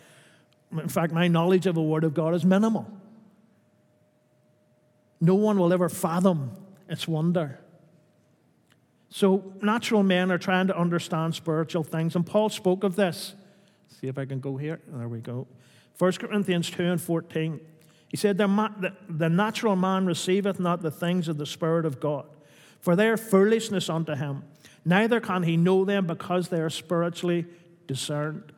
In 0.72 0.88
fact, 0.88 1.12
my 1.12 1.28
knowledge 1.28 1.66
of 1.66 1.74
the 1.74 1.82
Word 1.82 2.04
of 2.04 2.14
God 2.14 2.34
is 2.34 2.44
minimal. 2.44 2.86
No 5.20 5.34
one 5.34 5.58
will 5.58 5.72
ever 5.72 5.88
fathom 5.88 6.52
its 6.88 7.08
wonder. 7.08 7.58
So, 9.10 9.52
natural 9.60 10.02
men 10.02 10.30
are 10.30 10.38
trying 10.38 10.68
to 10.68 10.78
understand 10.78 11.34
spiritual 11.34 11.82
things, 11.82 12.14
and 12.14 12.24
Paul 12.24 12.50
spoke 12.50 12.84
of 12.84 12.94
this. 12.94 13.34
See 14.00 14.06
if 14.06 14.18
I 14.18 14.26
can 14.26 14.38
go 14.38 14.56
here. 14.56 14.80
There 14.86 15.08
we 15.08 15.18
go. 15.18 15.48
1 15.98 16.12
Corinthians 16.12 16.70
2 16.70 16.84
and 16.84 17.00
14. 17.00 17.60
He 18.08 18.16
said, 18.16 18.38
the, 18.38 18.94
the 19.08 19.28
natural 19.28 19.74
man 19.74 20.06
receiveth 20.06 20.60
not 20.60 20.82
the 20.82 20.90
things 20.90 21.26
of 21.26 21.38
the 21.38 21.46
Spirit 21.46 21.84
of 21.84 21.98
God, 21.98 22.26
for 22.80 22.96
they 22.96 23.08
are 23.08 23.16
foolishness 23.16 23.88
unto 23.88 24.14
him. 24.14 24.44
Neither 24.84 25.20
can 25.20 25.42
he 25.42 25.56
know 25.56 25.84
them 25.84 26.06
because 26.06 26.48
they 26.48 26.60
are 26.60 26.70
spiritually 26.70 27.46
discerned. 27.86 28.52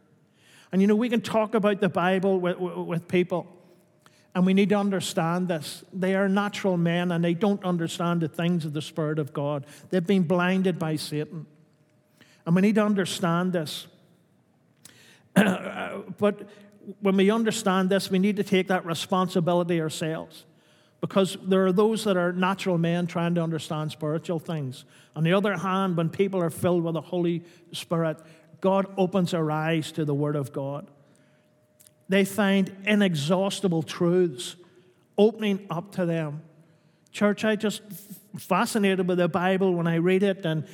And 0.73 0.81
you 0.81 0.87
know, 0.87 0.95
we 0.95 1.09
can 1.09 1.21
talk 1.21 1.55
about 1.55 1.81
the 1.81 1.89
Bible 1.89 2.39
with, 2.39 2.59
with 2.59 3.09
people, 3.09 3.47
and 4.35 4.47
we 4.47 4.55
need 4.55 4.69
to 4.69 4.77
understand 4.77 5.49
this. 5.49 5.83
They 5.93 6.15
are 6.15 6.29
natural 6.29 6.77
men, 6.77 7.11
and 7.11 7.25
they 7.25 7.35
don't 7.35 7.65
understand 7.65 8.21
the 8.21 8.29
things 8.29 8.65
of 8.65 8.73
the 8.73 8.83
Spirit 8.83 9.19
of 9.19 9.33
God. 9.33 9.67
They've 9.91 10.07
been 10.07 10.23
blinded 10.23 10.79
by 10.79 10.97
Satan. 10.97 11.47
And 12.47 12.55
we 12.55 12.63
need 12.63 12.77
to 12.77 12.85
understand 12.85 13.53
this. 13.53 13.89
but 15.35 16.49
when 17.01 17.17
we 17.17 17.31
understand 17.31 17.91
this, 17.91 18.11
we 18.11 18.21
need 18.21 18.37
to 18.37 18.45
take 18.45 18.69
that 18.69 18.87
responsibility 18.87 19.81
ourselves 19.81 20.45
because 21.01 21.39
there 21.43 21.65
are 21.67 21.73
those 21.73 22.05
that 22.05 22.17
are 22.17 22.33
natural 22.33 22.77
men 22.77 23.07
trying 23.07 23.35
to 23.35 23.43
understand 23.43 23.91
spiritual 23.91 24.39
things. 24.39 24.85
On 25.17 25.25
the 25.25 25.33
other 25.33 25.57
hand, 25.57 25.97
when 25.97 26.11
people 26.11 26.41
are 26.41 26.51
filled 26.51 26.85
with 26.85 26.95
the 26.95 27.01
Holy 27.01 27.43
Spirit, 27.73 28.19
God 28.61 28.87
opens 28.97 29.31
their 29.31 29.51
eyes 29.51 29.93
to 29.93 30.05
the 30.05 30.15
Word 30.15 30.37
of 30.37 30.53
God. 30.53 30.91
They 32.09 32.25
find 32.25 32.75
inexhaustible 32.85 33.83
truths 33.83 34.57
opening 35.17 35.67
up 35.71 35.93
to 35.93 36.05
them. 36.05 36.43
Church, 37.13 37.45
I 37.45 37.57
just 37.57 37.83
fascinated 38.37 39.09
with 39.09 39.19
the 39.19 39.29
Bible 39.29 39.75
when 39.75 39.87
I 39.87 39.97
read 39.97 40.23
it, 40.23 40.45
and, 40.45 40.67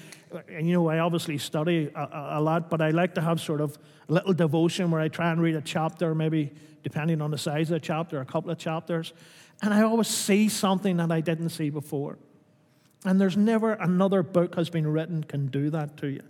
and 0.48 0.66
you 0.66 0.74
know, 0.74 0.88
I 0.88 0.98
obviously 0.98 1.38
study 1.38 1.90
a, 1.94 2.08
a, 2.38 2.40
lot, 2.40 2.68
but 2.68 2.80
I 2.80 2.90
like 2.90 3.14
to 3.14 3.20
have 3.20 3.40
sort 3.40 3.60
of 3.60 3.78
a 4.08 4.12
little 4.12 4.32
devotion 4.32 4.90
where 4.90 5.00
I 5.00 5.08
try 5.08 5.30
and 5.30 5.40
read 5.40 5.56
a 5.56 5.60
chapter, 5.60 6.14
maybe 6.14 6.52
depending 6.82 7.20
on 7.20 7.30
the 7.30 7.38
size 7.38 7.70
of 7.70 7.74
the 7.74 7.80
chapter, 7.80 8.20
a 8.20 8.24
couple 8.24 8.50
of 8.50 8.58
chapters. 8.58 9.12
And 9.62 9.72
I 9.72 9.82
always 9.82 10.08
see 10.08 10.48
something 10.48 10.98
that 10.98 11.10
I 11.10 11.20
didn't 11.20 11.50
see 11.50 11.70
before. 11.70 12.18
And 13.04 13.20
there's 13.20 13.36
never 13.36 13.72
another 13.72 14.22
book 14.22 14.56
has 14.56 14.68
been 14.68 14.86
written 14.86 15.24
can 15.24 15.46
do 15.46 15.70
that 15.70 15.96
to 15.98 16.08
you. 16.08 16.22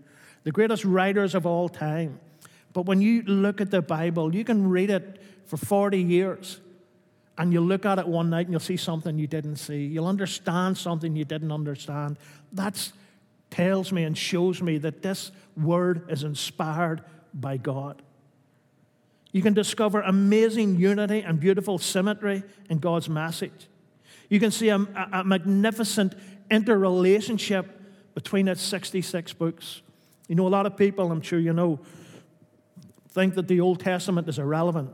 The 0.44 0.52
greatest 0.52 0.84
writers 0.84 1.34
of 1.34 1.46
all 1.46 1.68
time. 1.68 2.20
But 2.72 2.86
when 2.86 3.00
you 3.00 3.22
look 3.22 3.60
at 3.60 3.70
the 3.70 3.82
Bible, 3.82 4.34
you 4.34 4.44
can 4.44 4.68
read 4.68 4.90
it 4.90 5.20
for 5.46 5.56
40 5.56 6.00
years 6.00 6.60
and 7.38 7.52
you'll 7.52 7.64
look 7.64 7.84
at 7.84 7.98
it 7.98 8.06
one 8.06 8.30
night 8.30 8.46
and 8.46 8.52
you'll 8.52 8.60
see 8.60 8.76
something 8.76 9.18
you 9.18 9.26
didn't 9.26 9.56
see. 9.56 9.86
You'll 9.86 10.06
understand 10.06 10.76
something 10.78 11.16
you 11.16 11.24
didn't 11.24 11.52
understand. 11.52 12.18
That 12.52 12.92
tells 13.50 13.92
me 13.92 14.04
and 14.04 14.16
shows 14.16 14.62
me 14.62 14.78
that 14.78 15.02
this 15.02 15.32
word 15.56 16.10
is 16.10 16.22
inspired 16.24 17.02
by 17.34 17.56
God. 17.56 18.02
You 19.36 19.42
can 19.42 19.52
discover 19.52 20.00
amazing 20.00 20.76
unity 20.76 21.20
and 21.20 21.38
beautiful 21.38 21.76
symmetry 21.76 22.42
in 22.70 22.78
God's 22.78 23.06
message. 23.06 23.68
You 24.30 24.40
can 24.40 24.50
see 24.50 24.70
a, 24.70 24.76
a 24.76 25.24
magnificent 25.24 26.14
interrelationship 26.50 27.66
between 28.14 28.48
its 28.48 28.62
66 28.62 29.34
books. 29.34 29.82
You 30.26 30.36
know, 30.36 30.46
a 30.46 30.48
lot 30.48 30.64
of 30.64 30.74
people, 30.74 31.12
I'm 31.12 31.20
sure 31.20 31.38
you 31.38 31.52
know, 31.52 31.80
think 33.10 33.34
that 33.34 33.46
the 33.46 33.60
Old 33.60 33.78
Testament 33.78 34.26
is 34.26 34.38
irrelevant. 34.38 34.88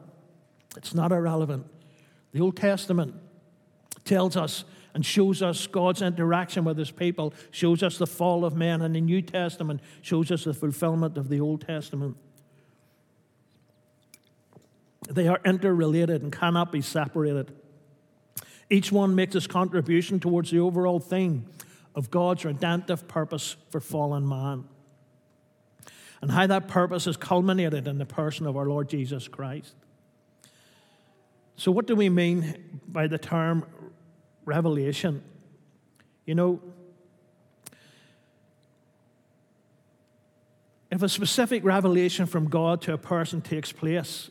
It's 0.76 0.92
not 0.92 1.12
irrelevant. 1.12 1.64
The 2.32 2.40
Old 2.40 2.56
Testament 2.56 3.14
tells 4.04 4.36
us 4.36 4.64
and 4.92 5.06
shows 5.06 5.40
us 5.40 5.68
God's 5.68 6.02
interaction 6.02 6.64
with 6.64 6.78
his 6.78 6.90
people, 6.90 7.32
shows 7.52 7.84
us 7.84 7.96
the 7.96 8.08
fall 8.08 8.44
of 8.44 8.56
man, 8.56 8.82
and 8.82 8.92
the 8.92 9.00
New 9.00 9.22
Testament 9.22 9.82
shows 10.00 10.32
us 10.32 10.42
the 10.42 10.52
fulfillment 10.52 11.16
of 11.16 11.28
the 11.28 11.38
Old 11.38 11.64
Testament. 11.64 12.16
They 15.08 15.28
are 15.28 15.40
interrelated 15.44 16.22
and 16.22 16.32
cannot 16.32 16.72
be 16.72 16.80
separated. 16.80 17.52
Each 18.70 18.90
one 18.90 19.14
makes 19.14 19.34
its 19.34 19.46
contribution 19.46 20.20
towards 20.20 20.50
the 20.50 20.60
overall 20.60 21.00
theme 21.00 21.46
of 21.94 22.10
God's 22.10 22.44
redemptive 22.44 23.06
purpose 23.08 23.56
for 23.70 23.80
fallen 23.80 24.26
man 24.26 24.64
and 26.22 26.30
how 26.30 26.46
that 26.46 26.68
purpose 26.68 27.06
is 27.06 27.16
culminated 27.16 27.86
in 27.88 27.98
the 27.98 28.06
person 28.06 28.46
of 28.46 28.56
our 28.56 28.66
Lord 28.66 28.88
Jesus 28.88 29.26
Christ. 29.28 29.74
So, 31.56 31.70
what 31.70 31.86
do 31.86 31.96
we 31.96 32.08
mean 32.08 32.80
by 32.88 33.08
the 33.08 33.18
term 33.18 33.66
revelation? 34.44 35.22
You 36.24 36.36
know, 36.36 36.60
if 40.90 41.02
a 41.02 41.08
specific 41.08 41.64
revelation 41.64 42.26
from 42.26 42.48
God 42.48 42.80
to 42.82 42.94
a 42.94 42.98
person 42.98 43.42
takes 43.42 43.72
place, 43.72 44.30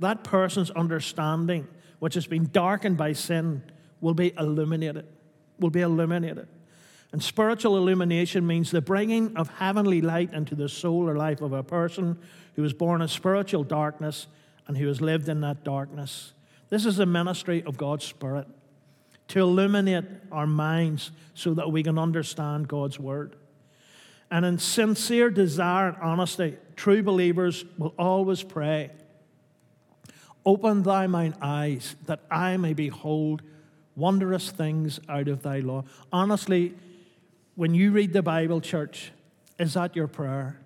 that 0.00 0.24
person's 0.24 0.70
understanding, 0.70 1.66
which 1.98 2.14
has 2.14 2.26
been 2.26 2.48
darkened 2.52 2.96
by 2.96 3.12
sin, 3.12 3.62
will 4.00 4.14
be 4.14 4.32
illuminated. 4.38 5.06
Will 5.58 5.70
be 5.70 5.80
illuminated. 5.80 6.48
And 7.12 7.22
spiritual 7.22 7.76
illumination 7.76 8.46
means 8.46 8.70
the 8.70 8.82
bringing 8.82 9.36
of 9.36 9.48
heavenly 9.48 10.00
light 10.00 10.32
into 10.34 10.54
the 10.54 10.68
soul 10.68 11.08
or 11.08 11.16
life 11.16 11.40
of 11.40 11.52
a 11.52 11.62
person 11.62 12.18
who 12.54 12.62
was 12.62 12.72
born 12.72 13.00
in 13.00 13.08
spiritual 13.08 13.64
darkness 13.64 14.26
and 14.66 14.76
who 14.76 14.86
has 14.88 15.00
lived 15.00 15.28
in 15.28 15.40
that 15.40 15.64
darkness. 15.64 16.32
This 16.68 16.84
is 16.84 16.96
the 16.96 17.06
ministry 17.06 17.62
of 17.64 17.78
God's 17.78 18.04
Spirit 18.04 18.46
to 19.28 19.40
illuminate 19.40 20.04
our 20.30 20.46
minds 20.46 21.10
so 21.34 21.54
that 21.54 21.72
we 21.72 21.82
can 21.82 21.98
understand 21.98 22.68
God's 22.68 23.00
Word. 23.00 23.36
And 24.30 24.44
in 24.44 24.58
sincere 24.58 25.30
desire 25.30 25.88
and 25.88 25.96
honesty, 26.02 26.58
true 26.76 27.02
believers 27.02 27.64
will 27.78 27.94
always 27.98 28.42
pray 28.42 28.90
Open 30.48 30.82
thy 30.82 31.06
mine 31.06 31.34
eyes 31.42 31.94
that 32.06 32.20
I 32.30 32.56
may 32.56 32.72
behold 32.72 33.42
wondrous 33.94 34.50
things 34.50 34.98
out 35.06 35.28
of 35.28 35.42
thy 35.42 35.58
law. 35.58 35.84
Honestly, 36.10 36.74
when 37.54 37.74
you 37.74 37.90
read 37.92 38.14
the 38.14 38.22
Bible, 38.22 38.62
church, 38.62 39.12
is 39.58 39.74
that 39.74 39.94
your 39.94 40.06
prayer? 40.06 40.58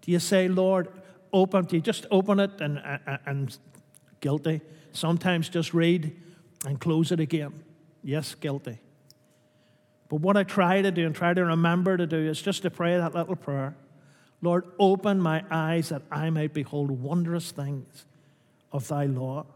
Do 0.00 0.10
you 0.10 0.18
say, 0.18 0.48
Lord, 0.48 0.88
open, 1.32 1.66
do 1.66 1.76
you 1.76 1.80
just 1.80 2.06
open 2.10 2.40
it 2.40 2.60
and, 2.60 2.82
and, 3.06 3.18
and 3.24 3.58
guilty? 4.18 4.62
Sometimes 4.90 5.48
just 5.48 5.72
read 5.72 6.20
and 6.64 6.80
close 6.80 7.12
it 7.12 7.20
again. 7.20 7.62
Yes, 8.02 8.34
guilty. 8.34 8.80
But 10.08 10.22
what 10.22 10.36
I 10.36 10.42
try 10.42 10.82
to 10.82 10.90
do 10.90 11.06
and 11.06 11.14
try 11.14 11.34
to 11.34 11.44
remember 11.44 11.96
to 11.96 12.06
do 12.08 12.18
is 12.18 12.42
just 12.42 12.62
to 12.62 12.70
pray 12.70 12.96
that 12.96 13.14
little 13.14 13.36
prayer 13.36 13.76
Lord, 14.42 14.64
open 14.80 15.20
my 15.20 15.44
eyes 15.52 15.90
that 15.90 16.02
I 16.10 16.30
might 16.30 16.52
behold 16.52 16.90
wondrous 16.90 17.52
things 17.52 18.04
of 18.76 18.86
thy 18.88 19.06
law. 19.06 19.46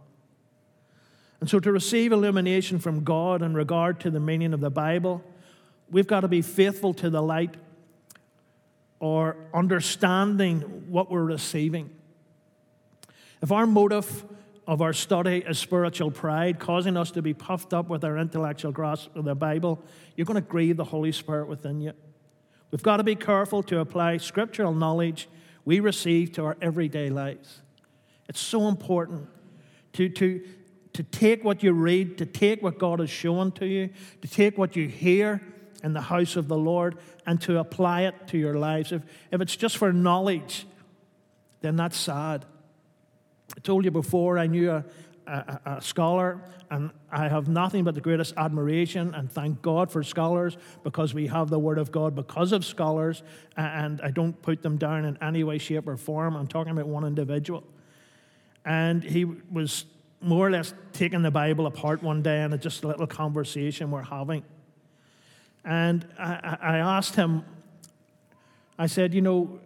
And 1.41 1.49
so, 1.49 1.61
to 1.61 1.73
receive 1.73 2.13
illumination 2.13 2.79
from 2.79 3.05
God 3.05 3.43
in 3.43 3.55
regard 3.55 4.01
to 4.01 4.11
the 4.11 4.21
meaning 4.21 4.53
of 4.53 4.61
the 4.61 4.71
Bible, 4.71 5.23
we've 5.91 6.07
got 6.07 6.21
to 6.21 6.29
be 6.29 6.43
faithful 6.43 6.93
to 6.95 7.09
the 7.09 7.23
light 7.23 7.55
or 8.99 9.37
understanding 9.55 10.61
what 10.89 11.11
we're 11.11 11.25
receiving. 11.25 11.91
If 13.43 13.51
our 13.51 13.67
motive 13.67 14.25
of 14.67 14.83
our 14.83 14.93
study 14.93 15.43
is 15.47 15.59
spiritual 15.59 16.11
pride, 16.11 16.59
causing 16.59 16.97
us 16.97 17.11
to 17.13 17.23
be 17.23 17.33
puffed 17.33 17.73
up 17.73 17.89
with 17.89 18.05
our 18.05 18.19
intellectual 18.19 18.71
grasp 18.71 19.17
of 19.17 19.25
the 19.25 19.35
Bible, 19.35 19.83
you're 20.17 20.27
going 20.27 20.35
to 20.35 20.49
grieve 20.49 20.77
the 20.77 20.85
Holy 20.85 21.13
Spirit 21.13 21.49
within 21.49 21.81
you. 21.81 21.93
We've 22.71 22.83
got 22.83 22.99
to 22.99 23.03
be 23.03 23.17
careful 23.17 23.63
to 23.65 23.81
apply 23.81 24.19
scriptural 24.19 24.75
knowledge 24.75 25.29
we 25.65 25.81
receive 25.81 26.33
to 26.33 26.45
our 26.45 26.57
everyday 26.61 27.09
lives. 27.09 27.63
It's 28.31 28.41
so 28.41 28.69
important 28.69 29.27
to, 29.95 30.09
to, 30.09 30.41
to 30.93 31.03
take 31.03 31.43
what 31.43 31.65
you 31.65 31.73
read, 31.73 32.17
to 32.19 32.27
take 32.27 32.63
what 32.63 32.79
God 32.79 33.01
has 33.01 33.11
shown 33.11 33.51
to 33.53 33.67
you, 33.67 33.91
to 34.23 34.29
take 34.29 34.57
what 34.57 34.77
you 34.77 34.87
hear 34.87 35.43
in 35.83 35.95
the 35.95 36.01
house 36.01 36.37
of 36.37 36.47
the 36.47 36.57
Lord 36.57 36.99
and 37.27 37.41
to 37.43 37.59
apply 37.59 38.03
it 38.03 38.29
to 38.29 38.39
your 38.39 38.55
lives. 38.55 38.93
If, 38.93 39.03
if 39.33 39.41
it's 39.41 39.57
just 39.57 39.79
for 39.79 39.93
knowledge, 39.93 40.65
then 41.61 41.75
that's 41.75 41.97
sad. 41.97 42.45
I 43.57 43.61
told 43.63 43.85
you 43.85 43.91
before, 43.91 44.39
I 44.39 44.47
knew 44.47 44.71
a, 44.71 44.85
a, 45.27 45.61
a, 45.67 45.83
scholar, 45.83 46.41
and 46.71 46.93
I 47.11 47.27
have 47.27 47.49
nothing 47.49 47.83
but 47.83 47.97
the 47.97 48.01
greatest 48.01 48.35
admiration 48.37 49.13
and 49.13 49.29
thank 49.29 49.61
God 49.61 49.91
for 49.91 50.05
scholars 50.05 50.57
because 50.85 51.15
we 51.15 51.27
have 51.27 51.51
the 51.51 51.59
Word 51.59 51.79
of 51.79 51.91
God 51.91 52.15
because 52.15 52.53
of 52.53 52.65
scholars, 52.65 53.25
and 53.57 54.01
I 54.03 54.13
don't 54.13 54.41
put 54.41 54.63
them 54.63 54.77
down 54.77 55.05
in 55.05 55.19
any 55.21 55.43
way, 55.43 55.59
shape, 55.59 55.89
or 55.89 55.97
form. 55.97 56.37
I'm 56.37 56.47
talking 56.47 56.71
about 56.71 56.87
one 56.87 57.05
individual. 57.05 57.65
And 58.65 59.03
he 59.03 59.25
was 59.25 59.85
more 60.21 60.47
or 60.47 60.51
less 60.51 60.75
taking 60.93 61.23
the 61.23 61.31
Bible 61.31 61.67
apart 61.67 62.03
one 62.03 62.23
day, 62.23 62.43
and 62.43 62.61
just 62.61 62.85
a 62.85 62.89
little 62.89 63.07
conversation 63.07 63.91
we're 63.91 64.03
having. 64.03 64.45
And 65.65 66.07
I, 66.19 66.59
I 66.61 66.79
asked 66.79 67.17
him, 67.17 67.45
I 68.79 68.87
said, 68.87 69.15
You 69.15 69.23
know, 69.23 69.61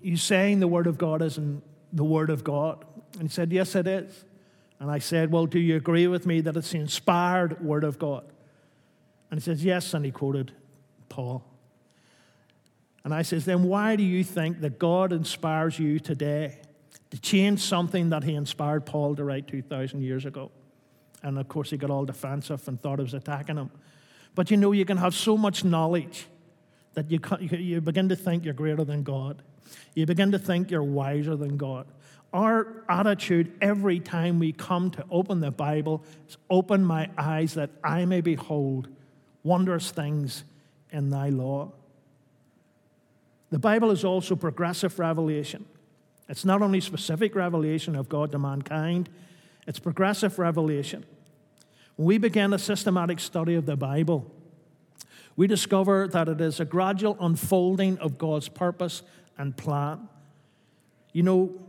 you 0.00 0.16
saying 0.16 0.60
the 0.60 0.68
Word 0.68 0.86
of 0.86 0.98
God 0.98 1.22
isn't 1.22 1.62
the 1.92 2.04
Word 2.04 2.30
of 2.30 2.44
God? 2.44 2.84
And 3.14 3.22
he 3.22 3.28
said, 3.28 3.52
Yes, 3.52 3.74
it 3.74 3.86
is. 3.86 4.24
And 4.78 4.90
I 4.90 4.98
said, 4.98 5.30
Well, 5.32 5.46
do 5.46 5.58
you 5.58 5.76
agree 5.76 6.06
with 6.06 6.26
me 6.26 6.40
that 6.42 6.56
it's 6.56 6.70
the 6.70 6.78
inspired 6.78 7.60
Word 7.62 7.84
of 7.84 7.98
God? 7.98 8.24
And 9.30 9.40
he 9.40 9.44
says, 9.44 9.64
Yes. 9.64 9.94
And 9.94 10.04
he 10.04 10.10
quoted 10.10 10.52
Paul. 11.08 11.44
And 13.04 13.14
I 13.14 13.22
says, 13.22 13.44
Then 13.44 13.64
why 13.64 13.96
do 13.96 14.02
you 14.02 14.24
think 14.24 14.60
that 14.60 14.78
God 14.78 15.12
inspires 15.12 15.78
you 15.78 15.98
today 16.00 16.58
to 17.16 17.22
change 17.22 17.60
something 17.60 18.10
that 18.10 18.24
he 18.24 18.34
inspired 18.34 18.84
Paul 18.84 19.16
to 19.16 19.24
write 19.24 19.46
2,000 19.46 20.02
years 20.02 20.26
ago? 20.26 20.50
And 21.22 21.38
of 21.38 21.48
course, 21.48 21.70
he 21.70 21.78
got 21.78 21.90
all 21.90 22.04
defensive 22.04 22.68
and 22.68 22.80
thought 22.80 23.00
I 23.00 23.04
was 23.04 23.14
attacking 23.14 23.56
him. 23.56 23.70
But 24.34 24.50
you 24.50 24.58
know, 24.58 24.72
you 24.72 24.84
can 24.84 24.98
have 24.98 25.14
so 25.14 25.38
much 25.38 25.64
knowledge 25.64 26.26
that 26.92 27.10
you, 27.10 27.18
you 27.56 27.80
begin 27.80 28.10
to 28.10 28.16
think 28.16 28.44
you're 28.44 28.52
greater 28.52 28.84
than 28.84 29.02
God. 29.02 29.42
You 29.94 30.04
begin 30.04 30.30
to 30.32 30.38
think 30.38 30.70
you're 30.70 30.82
wiser 30.82 31.36
than 31.36 31.56
God. 31.56 31.86
Our 32.34 32.84
attitude 32.86 33.56
every 33.62 33.98
time 33.98 34.38
we 34.38 34.52
come 34.52 34.90
to 34.90 35.04
open 35.10 35.40
the 35.40 35.50
Bible 35.50 36.04
is 36.28 36.36
open 36.50 36.84
my 36.84 37.08
eyes 37.16 37.54
that 37.54 37.70
I 37.82 38.04
may 38.04 38.20
behold 38.20 38.88
wondrous 39.42 39.90
things 39.90 40.44
in 40.90 41.08
thy 41.08 41.30
law. 41.30 41.72
The 43.48 43.58
Bible 43.58 43.90
is 43.90 44.04
also 44.04 44.36
progressive 44.36 44.98
revelation. 44.98 45.64
It's 46.28 46.44
not 46.44 46.62
only 46.62 46.80
specific 46.80 47.34
revelation 47.34 47.94
of 47.94 48.08
God 48.08 48.32
to 48.32 48.38
mankind, 48.38 49.08
it's 49.66 49.78
progressive 49.78 50.38
revelation. 50.38 51.04
When 51.96 52.06
we 52.06 52.18
begin 52.18 52.52
a 52.52 52.58
systematic 52.58 53.20
study 53.20 53.54
of 53.54 53.66
the 53.66 53.76
Bible, 53.76 54.30
we 55.36 55.46
discover 55.46 56.08
that 56.08 56.28
it 56.28 56.40
is 56.40 56.60
a 56.60 56.64
gradual 56.64 57.16
unfolding 57.20 57.98
of 57.98 58.18
God's 58.18 58.48
purpose 58.48 59.02
and 59.38 59.56
plan. 59.56 60.08
You 61.12 61.22
know, 61.22 61.60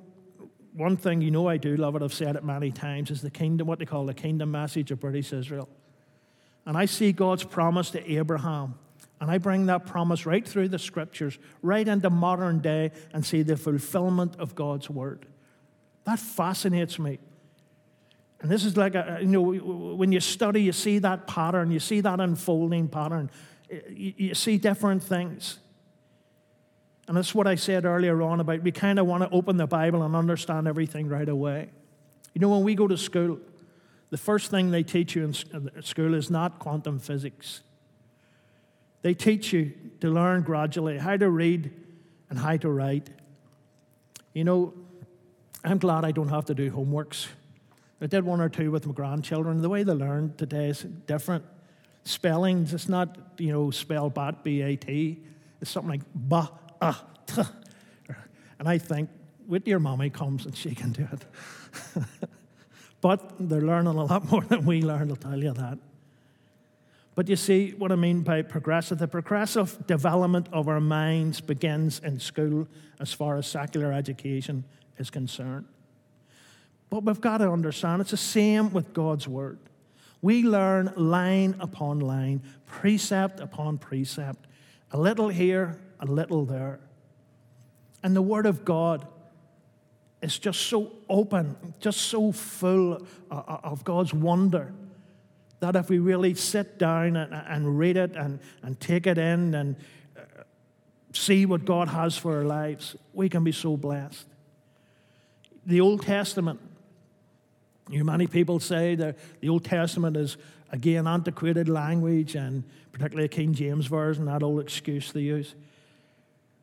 one 0.73 0.95
thing 0.95 1.21
you 1.21 1.31
know 1.31 1.47
I 1.47 1.57
do 1.57 1.75
love 1.75 1.95
it, 1.95 2.03
I've 2.03 2.13
said 2.13 2.35
it 2.35 2.43
many 2.43 2.71
times, 2.71 3.11
is 3.11 3.21
the 3.21 3.31
kingdom, 3.31 3.67
what 3.67 3.79
they 3.79 3.85
call 3.85 4.05
the 4.05 4.13
kingdom 4.13 4.51
message 4.51 4.91
of 4.91 4.99
British 4.99 5.33
Israel. 5.33 5.67
And 6.65 6.77
I 6.77 6.85
see 6.85 7.11
God's 7.11 7.43
promise 7.43 7.89
to 7.91 8.11
Abraham, 8.11 8.75
and 9.19 9.32
I 9.32 9.38
bring 9.39 9.65
that 9.65 9.86
promise 9.86 10.25
right 10.25 10.47
through 10.47 10.69
the 10.69 10.80
scriptures, 10.80 11.39
right 11.62 11.88
into 11.88 12.10
modern 12.10 12.60
day, 12.60 12.91
and 13.13 13.25
see 13.25 13.41
the 13.41 13.58
fulfillment 13.58 14.36
of 14.38 14.53
God's 14.53 14.89
word. 14.89 15.25
That 16.03 16.19
fascinates 16.19 16.99
me. 16.99 17.19
And 18.39 18.51
this 18.51 18.63
is 18.63 18.77
like, 18.77 18.93
a, 18.93 19.17
you 19.19 19.27
know, 19.27 19.41
when 19.41 20.12
you 20.12 20.19
study, 20.19 20.62
you 20.62 20.71
see 20.71 20.99
that 20.99 21.25
pattern, 21.25 21.71
you 21.71 21.80
see 21.80 22.01
that 22.01 22.19
unfolding 22.19 22.88
pattern, 22.88 23.32
you, 23.89 24.36
see 24.36 24.58
different 24.58 25.01
things. 25.01 25.58
And 27.08 27.17
that's 27.17 27.34
what 27.34 27.47
I 27.47 27.56
said 27.56 27.86
earlier 27.86 28.21
on 28.21 28.39
about 28.39 28.62
we 28.62 28.71
kind 28.71 28.99
of 28.99 29.08
want 29.08 29.23
to 29.23 29.30
open 29.32 29.58
the 29.58 29.65
Bible 29.65 30.03
and 30.03 30.15
understand 30.15 30.67
everything 30.67 31.08
right 31.08 31.27
away. 31.27 31.69
You 32.34 32.41
know, 32.41 32.49
when 32.49 32.63
we 32.63 32.75
go 32.75 32.88
to 32.88 32.97
school, 32.97 33.39
the 34.12 34.17
first 34.17 34.51
thing 34.51 34.69
they 34.69 34.84
teach 34.84 35.15
you 35.15 35.23
in 35.23 35.82
school 35.82 36.13
is 36.13 36.30
not 36.30 36.60
quantum 36.60 36.99
physics. 36.99 37.62
They 39.01 39.13
teach 39.13 39.53
you 39.53 39.73
to 40.01 40.10
learn 40.10 40.41
gradually 40.41 40.97
how 40.97 41.17
to 41.17 41.29
read 41.29 41.71
and 42.29 42.39
how 42.39 42.57
to 42.57 42.69
write. 42.69 43.10
You 44.33 44.43
know, 44.43 44.73
I'm 45.63 45.77
glad 45.77 46.05
I 46.05 46.12
don't 46.12 46.29
have 46.29 46.45
to 46.45 46.53
do 46.53 46.71
homeworks. 46.71 47.27
I 47.99 48.07
did 48.07 48.23
one 48.23 48.41
or 48.41 48.49
two 48.49 48.71
with 48.71 48.86
my 48.86 48.93
grandchildren. 48.93 49.62
The 49.62 49.69
way 49.69 49.83
they 49.83 49.93
learn 49.93 50.33
today 50.38 50.69
is 50.69 50.83
different. 50.83 51.43
Spellings, 52.03 52.73
it's 52.73 52.88
not, 52.88 53.17
you 53.38 53.51
know, 53.51 53.71
spell 53.71 54.10
bat, 54.10 54.43
B 54.43 54.62
A 54.62 54.75
T. 54.75 55.23
It's 55.62 55.71
something 55.71 55.89
like 55.89 56.01
ba, 56.13 56.49
t. 57.25 57.41
And 58.60 58.67
I 58.67 58.77
think, 58.77 59.10
wait 59.47 59.65
till 59.65 59.69
your 59.69 59.79
mommy 59.79 60.10
comes 60.10 60.45
and 60.45 60.55
she 60.55 60.73
can 60.73 60.91
do 60.91 61.07
it. 61.12 62.03
but 63.01 63.33
they're 63.39 63.62
learning 63.62 63.95
a 63.95 64.03
lot 64.03 64.31
more 64.31 64.41
than 64.41 64.65
we 64.65 64.81
learned, 64.81 65.12
I'll 65.12 65.17
tell 65.17 65.43
you 65.43 65.53
that. 65.53 65.77
But 67.17 67.27
you 67.30 67.36
see 67.36 67.71
what 67.71 67.91
I 67.91 67.95
mean 67.95 68.21
by 68.21 68.43
progressive? 68.43 68.99
The 68.99 69.08
progressive 69.08 69.88
development 69.88 70.49
of 70.53 70.67
our 70.67 70.80
minds 70.80 71.41
begins 71.41 71.97
in 71.97 72.19
school 72.19 72.67
as 72.99 73.12
far 73.12 73.38
as 73.38 73.47
secular 73.47 73.91
education 73.91 74.63
is 74.99 75.10
concerned. 75.10 75.65
But 76.91 77.06
we've 77.06 77.19
got 77.19 77.39
to 77.39 77.49
understand 77.49 78.01
it's 78.01 78.12
the 78.12 78.17
same 78.17 78.71
with 78.71 78.93
God's 78.93 79.27
Word. 79.27 79.58
We 80.21 80.43
learn 80.43 80.93
line 80.95 81.56
upon 81.60 82.01
line, 82.01 82.43
precept 82.67 83.39
upon 83.39 83.80
precept, 83.80 84.45
a 84.91 84.99
little 84.99 85.30
here, 85.30 85.80
a 85.99 86.06
little 86.06 86.45
there. 86.45 86.80
And 88.03 88.15
the 88.15 88.21
Word 88.21 88.45
of 88.45 88.63
God 88.63 89.08
is 90.21 90.38
just 90.38 90.67
so 90.67 90.91
open, 91.10 91.73
just 91.80 91.99
so 91.99 92.32
full 92.32 93.08
uh, 93.32 93.34
uh, 93.36 93.60
of 93.63 93.84
God's 93.84 94.13
wonder 94.13 94.71
that 95.59 95.75
if 95.75 95.89
we 95.89 95.99
really 95.99 96.33
sit 96.35 96.77
down 96.77 97.15
and, 97.15 97.33
and 97.33 97.79
read 97.79 97.97
it 97.97 98.15
and, 98.15 98.39
and 98.61 98.79
take 98.79 99.07
it 99.07 99.17
in 99.17 99.55
and 99.55 99.75
uh, 100.15 100.43
see 101.13 101.45
what 101.45 101.65
God 101.65 101.87
has 101.87 102.17
for 102.17 102.37
our 102.37 102.43
lives, 102.43 102.95
we 103.13 103.27
can 103.29 103.43
be 103.43 103.51
so 103.51 103.75
blessed. 103.75 104.27
The 105.65 105.81
Old 105.81 106.03
Testament, 106.03 106.59
you 107.89 108.03
many 108.03 108.27
people 108.27 108.59
say 108.59 108.95
that 108.95 109.17
the 109.41 109.49
Old 109.49 109.65
Testament 109.65 110.15
is, 110.15 110.37
again, 110.71 111.07
antiquated 111.07 111.67
language 111.67 112.35
and 112.35 112.63
particularly 112.91 113.25
a 113.25 113.29
King 113.29 113.53
James 113.53 113.87
Version, 113.87 114.25
that 114.25 114.41
old 114.41 114.59
excuse 114.59 115.11
they 115.11 115.21
use. 115.21 115.55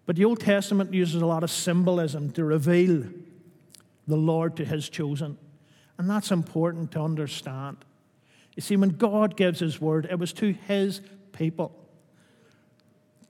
But 0.06 0.16
the 0.16 0.24
Old 0.24 0.40
Testament 0.40 0.92
uses 0.92 1.22
a 1.22 1.26
lot 1.26 1.42
of 1.44 1.50
symbolism 1.50 2.30
to 2.32 2.44
reveal 2.44 3.04
the 4.06 4.16
Lord 4.16 4.56
to 4.56 4.64
his 4.64 4.88
chosen. 4.88 5.38
And 5.96 6.10
that's 6.10 6.30
important 6.30 6.92
to 6.92 7.00
understand. 7.00 7.78
You 8.56 8.62
see, 8.62 8.76
when 8.76 8.90
God 8.90 9.36
gives 9.36 9.60
his 9.60 9.80
word, 9.80 10.06
it 10.10 10.18
was 10.18 10.32
to 10.34 10.52
his 10.52 11.00
people. 11.32 11.74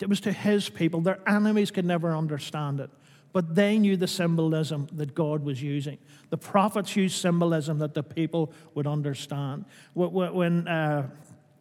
It 0.00 0.08
was 0.08 0.20
to 0.20 0.32
his 0.32 0.68
people. 0.68 1.00
Their 1.00 1.20
enemies 1.26 1.70
could 1.70 1.84
never 1.84 2.14
understand 2.14 2.80
it. 2.80 2.90
But 3.32 3.54
they 3.54 3.78
knew 3.78 3.96
the 3.96 4.06
symbolism 4.06 4.86
that 4.92 5.14
God 5.14 5.44
was 5.44 5.62
using. 5.62 5.98
The 6.30 6.36
prophets 6.36 6.94
used 6.94 7.16
symbolism 7.16 7.78
that 7.78 7.94
the 7.94 8.02
people 8.02 8.52
would 8.74 8.86
understand. 8.86 9.64
When, 9.94 10.68
uh, 10.68 11.08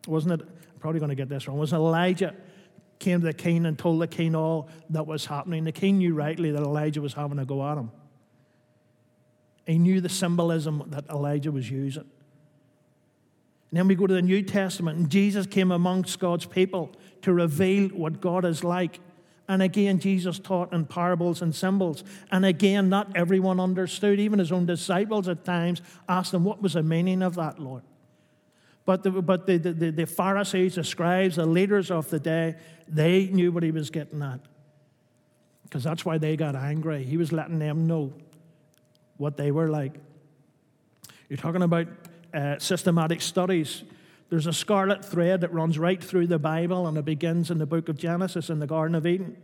wasn't 0.08 0.42
it, 0.42 0.48
I'm 0.48 0.80
probably 0.80 1.00
going 1.00 1.10
to 1.10 1.16
get 1.16 1.30
this 1.30 1.48
wrong, 1.48 1.58
was 1.58 1.74
Elijah 1.74 2.36
came 3.00 3.20
to 3.20 3.28
the 3.28 3.34
king 3.34 3.66
and 3.66 3.78
told 3.78 4.02
the 4.02 4.08
king 4.08 4.36
all 4.36 4.70
that 4.90 5.06
was 5.06 5.26
happening. 5.26 5.64
The 5.64 5.72
king 5.72 5.98
knew 5.98 6.14
rightly 6.14 6.52
that 6.52 6.62
Elijah 6.62 7.02
was 7.02 7.14
having 7.14 7.40
a 7.40 7.46
go 7.46 7.66
at 7.68 7.78
him. 7.78 7.92
He 9.66 9.78
knew 9.78 10.00
the 10.00 10.10
symbolism 10.10 10.84
that 10.88 11.08
Elijah 11.10 11.52
was 11.52 11.70
using. 11.70 12.10
And 13.74 13.80
then 13.80 13.88
we 13.88 13.96
go 13.96 14.06
to 14.06 14.14
the 14.14 14.22
New 14.22 14.44
Testament, 14.44 15.00
and 15.00 15.10
Jesus 15.10 15.48
came 15.48 15.72
amongst 15.72 16.20
God's 16.20 16.46
people 16.46 16.92
to 17.24 17.34
reveal 17.34 17.90
what 17.90 18.22
God 18.22 18.46
is 18.46 18.64
like. 18.64 19.00
And 19.48 19.64
again, 19.64 19.98
Jesus 19.98 20.38
taught 20.38 20.72
in 20.72 20.86
parables 20.86 21.42
and 21.42 21.56
symbols. 21.56 22.04
And 22.32 22.46
again, 22.46 22.88
not 22.88 23.18
everyone 23.18 23.60
understood. 23.60 24.20
Even 24.20 24.38
his 24.38 24.52
own 24.52 24.68
disciples 24.68 25.28
at 25.28 25.44
times 25.44 25.82
asked 26.08 26.36
him, 26.36 26.44
What 26.44 26.62
was 26.62 26.74
the 26.74 26.84
meaning 26.84 27.24
of 27.24 27.34
that, 27.34 27.58
Lord? 27.58 27.82
But 28.86 29.02
the, 29.02 29.10
but 29.10 29.48
the, 29.48 29.58
the, 29.58 29.90
the 29.90 30.06
Pharisees, 30.06 30.76
the 30.76 30.84
scribes, 30.84 31.38
the 31.38 31.48
leaders 31.48 31.90
of 31.90 32.12
the 32.12 32.20
day, 32.20 32.58
they 32.88 33.26
knew 33.26 33.52
what 33.52 33.64
he 33.64 33.72
was 33.72 33.90
getting 33.90 34.22
at. 34.22 34.40
Because 35.64 35.84
that's 35.84 36.06
why 36.06 36.20
they 36.20 36.38
got 36.38 36.56
angry. 36.56 37.04
He 37.04 37.18
was 37.18 37.32
letting 37.32 37.58
them 37.58 37.88
know 37.88 38.14
what 39.18 39.36
they 39.36 39.50
were 39.50 39.70
like. 39.70 39.94
You're 41.28 41.38
talking 41.38 41.64
about 41.64 41.88
uh, 42.34 42.58
systematic 42.60 43.22
studies. 43.22 43.84
There's 44.30 44.48
a 44.48 44.54
scarlet 44.54 45.06
thread 45.06 45.42
that 45.42 45.54
runs 45.54 45.78
right 45.78 46.04
through 46.04 46.28
the 46.28 46.40
Bible, 46.40 46.88
and 46.88 46.98
it 46.98 47.06
begins 47.06 47.52
in 47.52 47.60
the 47.60 47.66
book 47.66 47.90
of 47.90 47.98
Genesis 47.98 48.50
in 48.50 48.60
the 48.60 48.68
Garden 48.68 48.96
of 48.96 49.06
Eden, 49.06 49.38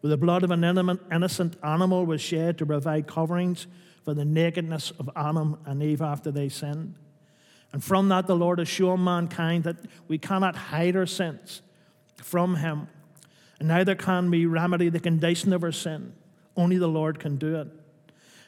where 0.00 0.10
the 0.10 0.16
blood 0.16 0.42
of 0.42 0.50
an 0.50 0.62
innocent 0.62 1.56
animal 1.64 2.04
was 2.04 2.20
shed 2.20 2.58
to 2.58 2.66
provide 2.66 3.06
coverings 3.06 3.66
for 4.04 4.14
the 4.14 4.24
nakedness 4.24 4.92
of 4.98 5.08
Adam 5.16 5.58
and 5.64 5.82
Eve 5.82 6.02
after 6.02 6.30
they 6.30 6.48
sinned. 6.48 6.94
And 7.72 7.82
from 7.82 8.08
that, 8.10 8.26
the 8.26 8.36
Lord 8.36 8.58
has 8.58 8.68
shown 8.68 9.02
mankind 9.02 9.64
that 9.64 9.76
we 10.06 10.18
cannot 10.18 10.54
hide 10.54 10.96
our 10.96 11.06
sins 11.06 11.62
from 12.16 12.56
Him, 12.56 12.88
and 13.58 13.68
neither 13.68 13.94
can 13.94 14.30
we 14.30 14.46
remedy 14.46 14.88
the 14.88 15.00
condition 15.00 15.52
of 15.52 15.64
our 15.64 15.72
sin. 15.72 16.12
Only 16.56 16.76
the 16.76 16.88
Lord 16.88 17.18
can 17.18 17.36
do 17.36 17.56
it. 17.56 17.68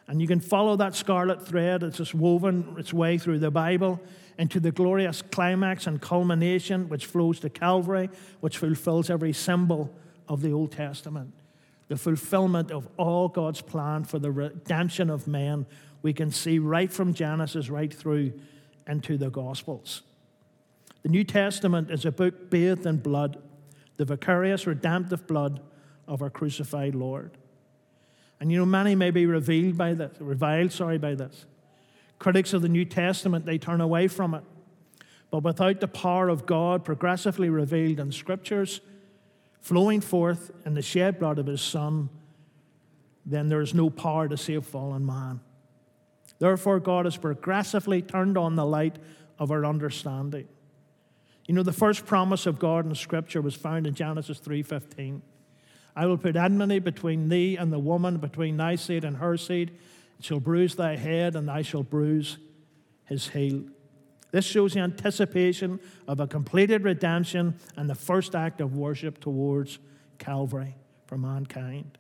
And 0.09 0.23
you 0.23 0.27
can 0.27 0.41
follow 0.41 0.75
that 0.77 0.95
scarlet 0.95 1.47
thread 1.47 1.83
it's 1.83 1.99
just 1.99 2.15
woven 2.15 2.75
its 2.79 2.93
way 2.93 3.19
through 3.19 3.41
the 3.41 3.51
Bible 3.51 4.01
into 4.39 4.59
the 4.59 4.73
glorious 4.73 5.21
climax 5.21 5.87
and 5.87 6.01
culmination 6.01 6.89
which 6.89 7.07
flows 7.07 7.41
to 7.41 7.51
Calvary, 7.51 8.09
which 8.41 8.57
fulfills 8.57 9.11
every 9.11 9.33
symbol 9.33 9.95
of 10.29 10.41
the 10.41 10.53
Old 10.53 10.73
Testament. 10.73 11.35
The 11.89 11.97
fulfillment 11.97 12.71
of 12.71 12.89
all 12.97 13.29
God's 13.29 13.61
plan 13.61 14.05
for 14.05 14.19
the 14.19 14.31
redemption 14.31 15.11
of 15.11 15.27
men, 15.27 15.67
we 16.03 16.13
can 16.13 16.31
see 16.31 16.59
right 16.59 16.91
from 16.91 17.13
Genesis 17.13 17.69
right 17.69 17.93
through 17.93 18.33
into 18.87 19.19
the 19.19 19.31
Gospels. 19.31 20.03
The 21.03 21.09
New 21.09 21.25
Testament 21.25 21.91
is 21.91 22.05
a 22.05 22.13
book 22.13 22.51
bathed 22.51 22.87
in 22.87 22.99
blood, 22.99 23.43
the 23.97 24.05
vicarious 24.05 24.67
redemptive 24.67 25.27
blood 25.27 25.61
of 26.07 26.23
our 26.23 26.31
crucified 26.31 26.95
Lord. 26.95 27.37
And 28.41 28.53
you 28.53 28.59
know, 28.59 28.67
many 28.67 28.95
may 28.95 29.11
be 29.11 29.27
revealed 29.27 29.77
by 29.77 29.95
this, 29.95 30.17
reviled, 30.21 30.73
sorry, 30.73 30.99
by 30.99 31.15
this. 31.15 31.47
Critics 32.19 32.53
of 32.53 32.63
the 32.63 32.69
New 32.69 32.85
Testament, 32.85 33.47
they 33.47 33.59
turn 33.59 33.81
away 33.81 34.09
from 34.09 34.35
it. 34.35 34.45
But 35.31 35.43
without 35.43 35.81
the 35.81 35.89
power 35.89 36.29
of 36.29 36.47
God 36.47 36.85
progressively 36.85 37.51
revealed 37.51 38.01
in 38.01 38.13
Scriptures, 38.13 38.81
flowing 39.61 40.01
forth 40.01 40.51
in 40.65 40.75
the 40.75 40.83
shed 40.83 41.19
blood 41.19 41.39
of 41.39 41.47
His 41.47 41.61
Son, 41.61 42.09
then 43.27 43.49
there 43.49 43.61
is 43.61 43.75
no 43.75 43.91
power 43.91 44.29
to 44.29 44.37
save 44.37 44.65
fallen 44.65 45.05
man. 45.05 45.41
Therefore, 46.39 46.81
God 46.81 47.05
has 47.05 47.17
progressively 47.17 48.01
turned 48.01 48.39
on 48.39 48.55
the 48.55 48.65
light 48.65 48.97
of 49.39 49.51
our 49.51 49.67
understanding. 49.67 50.49
You 51.47 51.55
know, 51.55 51.63
the 51.63 51.73
first 51.73 52.07
promise 52.07 52.47
of 52.47 52.59
God 52.59 52.87
in 52.87 52.95
Scripture 52.95 53.43
was 53.43 53.55
found 53.55 53.87
in 53.87 53.95
Genesis 53.95 54.39
3:15. 54.39 55.23
I 55.99 56.07
will 56.07 56.17
put 56.17 56.37
enmity 56.37 56.79
between 56.79 57.29
thee 57.29 57.57
and 57.57 57.73
the 57.73 57.79
woman, 57.81 58.19
between 58.19 58.57
thy 58.57 58.77
seed 58.77 59.03
and 59.05 59.17
her 59.17 59.37
seed. 59.37 59.73
It 60.21 60.25
shall 60.25 60.39
bruise 60.39 60.77
thy 60.77 60.95
head, 60.95 61.35
and 61.35 61.49
thou 61.49 61.61
shalt 61.63 61.91
bruise 61.91 62.39
his 63.05 63.31
heel. 63.31 63.65
This 64.31 64.45
shows 64.45 64.75
the 64.75 64.81
anticipation 64.81 65.81
of 66.07 66.21
a 66.21 66.29
completed 66.29 66.85
redemption 66.85 67.57
and 67.77 67.91
the 67.91 67.97
first 67.97 68.37
act 68.37 68.61
of 68.61 68.77
worship 68.77 69.19
towards 69.19 69.81
Calvary 70.19 70.77
for 71.09 71.19
mankind. 71.19 71.99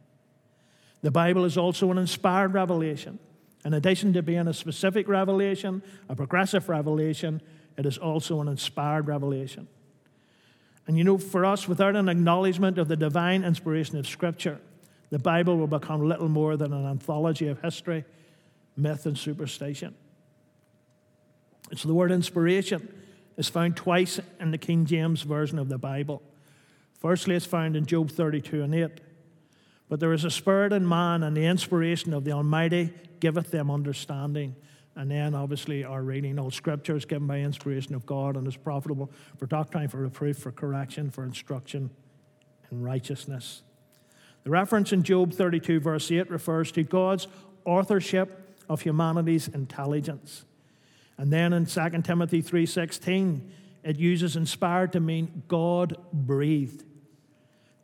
The 1.02 1.10
Bible 1.10 1.44
is 1.44 1.58
also 1.58 1.90
an 1.90 1.98
inspired 1.98 2.54
revelation. 2.54 3.18
In 3.64 3.74
addition 3.74 4.12
to 4.12 4.22
being 4.22 4.46
a 4.46 4.54
specific 4.54 5.08
revelation, 5.08 5.82
a 6.08 6.14
progressive 6.14 6.68
revelation, 6.68 7.42
it 7.76 7.84
is 7.84 7.98
also 7.98 8.40
an 8.40 8.46
inspired 8.46 9.08
revelation. 9.08 9.66
And 10.88 10.96
you 10.96 11.04
know, 11.04 11.18
for 11.18 11.44
us, 11.44 11.68
without 11.68 11.94
an 11.94 12.08
acknowledgement 12.08 12.78
of 12.78 12.88
the 12.88 12.96
divine 12.96 13.44
inspiration 13.44 13.98
of 13.98 14.08
Scripture, 14.08 14.58
the 15.10 15.18
Bible 15.18 15.56
will 15.58 15.66
become 15.66 16.08
little 16.08 16.28
more 16.28 16.56
than 16.56 16.72
an 16.72 16.86
anthology 16.86 17.46
of 17.48 17.60
history, 17.60 18.04
myth, 18.74 19.04
and 19.04 19.16
superstition. 19.16 19.94
So 21.76 21.88
the 21.88 21.94
word 21.94 22.10
inspiration 22.10 22.92
is 23.36 23.50
found 23.50 23.76
twice 23.76 24.18
in 24.40 24.50
the 24.50 24.58
King 24.58 24.86
James 24.86 25.22
Version 25.22 25.58
of 25.58 25.68
the 25.68 25.76
Bible. 25.76 26.22
Firstly, 26.94 27.36
it's 27.36 27.46
found 27.46 27.76
in 27.76 27.84
Job 27.84 28.10
32 28.10 28.62
and 28.62 28.74
8. 28.74 28.90
But 29.90 30.00
there 30.00 30.14
is 30.14 30.24
a 30.24 30.30
spirit 30.30 30.72
in 30.72 30.88
man, 30.88 31.22
and 31.22 31.36
the 31.36 31.44
inspiration 31.44 32.14
of 32.14 32.24
the 32.24 32.32
Almighty 32.32 32.94
giveth 33.20 33.50
them 33.50 33.70
understanding. 33.70 34.56
And 34.98 35.08
then, 35.08 35.32
obviously, 35.32 35.84
our 35.84 36.02
reading 36.02 36.40
all 36.40 36.50
scripture 36.50 36.96
is 36.96 37.04
given 37.04 37.28
by 37.28 37.38
inspiration 37.38 37.94
of 37.94 38.04
God 38.04 38.36
and 38.36 38.48
is 38.48 38.56
profitable 38.56 39.12
for 39.36 39.46
doctrine, 39.46 39.86
for 39.86 39.98
reproof, 39.98 40.38
for 40.38 40.50
correction, 40.50 41.08
for 41.12 41.22
instruction 41.22 41.90
in 42.72 42.82
righteousness. 42.82 43.62
The 44.42 44.50
reference 44.50 44.92
in 44.92 45.04
Job 45.04 45.32
32, 45.32 45.78
verse 45.78 46.10
8, 46.10 46.28
refers 46.28 46.72
to 46.72 46.82
God's 46.82 47.28
authorship 47.64 48.56
of 48.68 48.80
humanity's 48.80 49.46
intelligence. 49.46 50.44
And 51.16 51.32
then 51.32 51.52
in 51.52 51.66
2 51.66 52.02
Timothy 52.02 52.42
3:16, 52.42 53.48
it 53.84 54.00
uses 54.00 54.34
inspired 54.34 54.92
to 54.94 55.00
mean 55.00 55.44
God 55.46 55.96
breathed. 56.12 56.82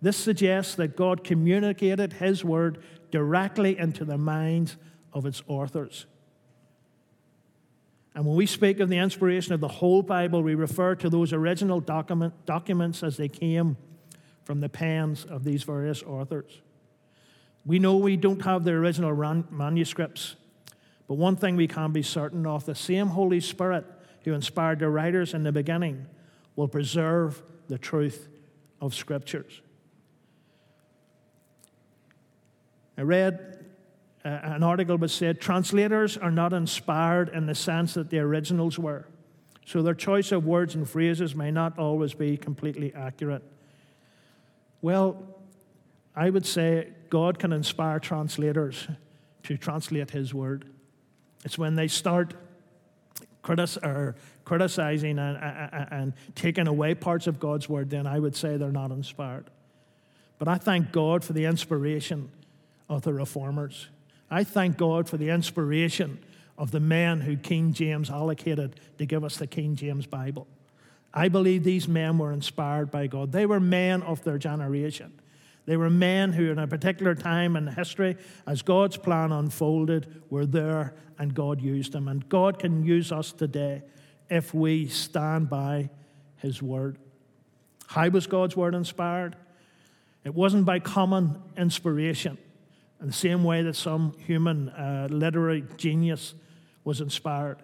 This 0.02 0.16
suggests 0.16 0.74
that 0.74 0.96
God 0.96 1.22
communicated 1.22 2.14
his 2.14 2.44
word 2.44 2.78
directly 3.12 3.78
into 3.78 4.04
the 4.04 4.18
minds 4.18 4.76
of 5.12 5.26
its 5.26 5.44
authors. 5.46 6.06
And 8.14 8.24
when 8.24 8.36
we 8.36 8.46
speak 8.46 8.78
of 8.80 8.88
the 8.88 8.98
inspiration 8.98 9.54
of 9.54 9.60
the 9.60 9.68
whole 9.68 10.02
Bible, 10.02 10.42
we 10.42 10.54
refer 10.54 10.94
to 10.96 11.10
those 11.10 11.32
original 11.32 11.80
document, 11.80 12.46
documents 12.46 13.02
as 13.02 13.16
they 13.16 13.28
came 13.28 13.76
from 14.44 14.60
the 14.60 14.68
pens 14.68 15.24
of 15.24 15.42
these 15.42 15.64
various 15.64 16.02
authors. 16.02 16.60
We 17.66 17.78
know 17.78 17.96
we 17.96 18.16
don't 18.16 18.42
have 18.42 18.62
the 18.64 18.72
original 18.72 19.12
ran- 19.12 19.48
manuscripts, 19.50 20.36
but 21.08 21.14
one 21.14 21.34
thing 21.34 21.56
we 21.56 21.66
can 21.66 21.92
be 21.92 22.02
certain 22.02 22.46
of 22.46 22.66
the 22.66 22.74
same 22.74 23.08
Holy 23.08 23.40
Spirit 23.40 23.84
who 24.24 24.32
inspired 24.32 24.78
the 24.78 24.88
writers 24.88 25.34
in 25.34 25.42
the 25.42 25.52
beginning 25.52 26.06
will 26.56 26.68
preserve 26.68 27.42
the 27.68 27.78
truth 27.78 28.28
of 28.80 28.94
Scriptures. 28.94 29.60
I 32.96 33.02
read 33.02 33.53
uh, 34.24 34.28
an 34.42 34.62
article 34.62 34.96
was 34.96 35.12
said 35.12 35.40
translators 35.40 36.16
are 36.16 36.30
not 36.30 36.52
inspired 36.52 37.28
in 37.28 37.46
the 37.46 37.54
sense 37.54 37.94
that 37.94 38.10
the 38.10 38.18
originals 38.18 38.78
were. 38.78 39.06
So 39.66 39.82
their 39.82 39.94
choice 39.94 40.32
of 40.32 40.44
words 40.44 40.74
and 40.74 40.88
phrases 40.88 41.34
may 41.34 41.50
not 41.50 41.78
always 41.78 42.14
be 42.14 42.36
completely 42.36 42.92
accurate. 42.94 43.42
Well, 44.82 45.22
I 46.14 46.30
would 46.30 46.46
say 46.46 46.88
God 47.10 47.38
can 47.38 47.52
inspire 47.52 47.98
translators 47.98 48.86
to 49.44 49.56
translate 49.56 50.10
His 50.10 50.32
word. 50.34 50.66
It's 51.44 51.58
when 51.58 51.74
they 51.74 51.88
start 51.88 52.34
critis- 53.42 53.82
or 53.82 54.16
criticizing 54.44 55.18
and, 55.18 55.36
and, 55.38 55.88
and 55.90 56.12
taking 56.34 56.66
away 56.66 56.94
parts 56.94 57.26
of 57.26 57.40
God's 57.40 57.68
word, 57.68 57.90
then 57.90 58.06
I 58.06 58.18
would 58.18 58.36
say 58.36 58.56
they're 58.56 58.70
not 58.70 58.90
inspired. 58.90 59.50
But 60.38 60.48
I 60.48 60.56
thank 60.56 60.92
God 60.92 61.24
for 61.24 61.32
the 61.32 61.44
inspiration 61.44 62.30
of 62.88 63.02
the 63.02 63.12
reformers. 63.12 63.88
I 64.34 64.42
thank 64.42 64.76
God 64.76 65.08
for 65.08 65.16
the 65.16 65.30
inspiration 65.30 66.18
of 66.58 66.72
the 66.72 66.80
men 66.80 67.20
who 67.20 67.36
King 67.36 67.72
James 67.72 68.10
allocated 68.10 68.80
to 68.98 69.06
give 69.06 69.22
us 69.22 69.36
the 69.36 69.46
King 69.46 69.76
James 69.76 70.06
Bible. 70.06 70.48
I 71.14 71.28
believe 71.28 71.62
these 71.62 71.86
men 71.86 72.18
were 72.18 72.32
inspired 72.32 72.90
by 72.90 73.06
God. 73.06 73.30
They 73.30 73.46
were 73.46 73.60
men 73.60 74.02
of 74.02 74.24
their 74.24 74.36
generation. 74.36 75.12
They 75.66 75.76
were 75.76 75.88
men 75.88 76.32
who, 76.32 76.50
in 76.50 76.58
a 76.58 76.66
particular 76.66 77.14
time 77.14 77.54
in 77.54 77.68
history, 77.68 78.16
as 78.44 78.62
God's 78.62 78.96
plan 78.96 79.30
unfolded, 79.30 80.22
were 80.30 80.46
there 80.46 80.96
and 81.16 81.32
God 81.32 81.60
used 81.60 81.92
them. 81.92 82.08
And 82.08 82.28
God 82.28 82.58
can 82.58 82.84
use 82.84 83.12
us 83.12 83.30
today 83.30 83.82
if 84.28 84.52
we 84.52 84.88
stand 84.88 85.48
by 85.48 85.90
His 86.38 86.60
Word. 86.60 86.98
How 87.86 88.08
was 88.08 88.26
God's 88.26 88.56
Word 88.56 88.74
inspired? 88.74 89.36
It 90.24 90.34
wasn't 90.34 90.64
by 90.64 90.80
common 90.80 91.40
inspiration, 91.56 92.36
in 93.04 93.08
the 93.08 93.14
same 93.14 93.44
way 93.44 93.60
that 93.60 93.76
some 93.76 94.14
human 94.16 94.70
uh, 94.70 95.06
literary 95.10 95.62
genius 95.76 96.32
was 96.84 97.02
inspired. 97.02 97.58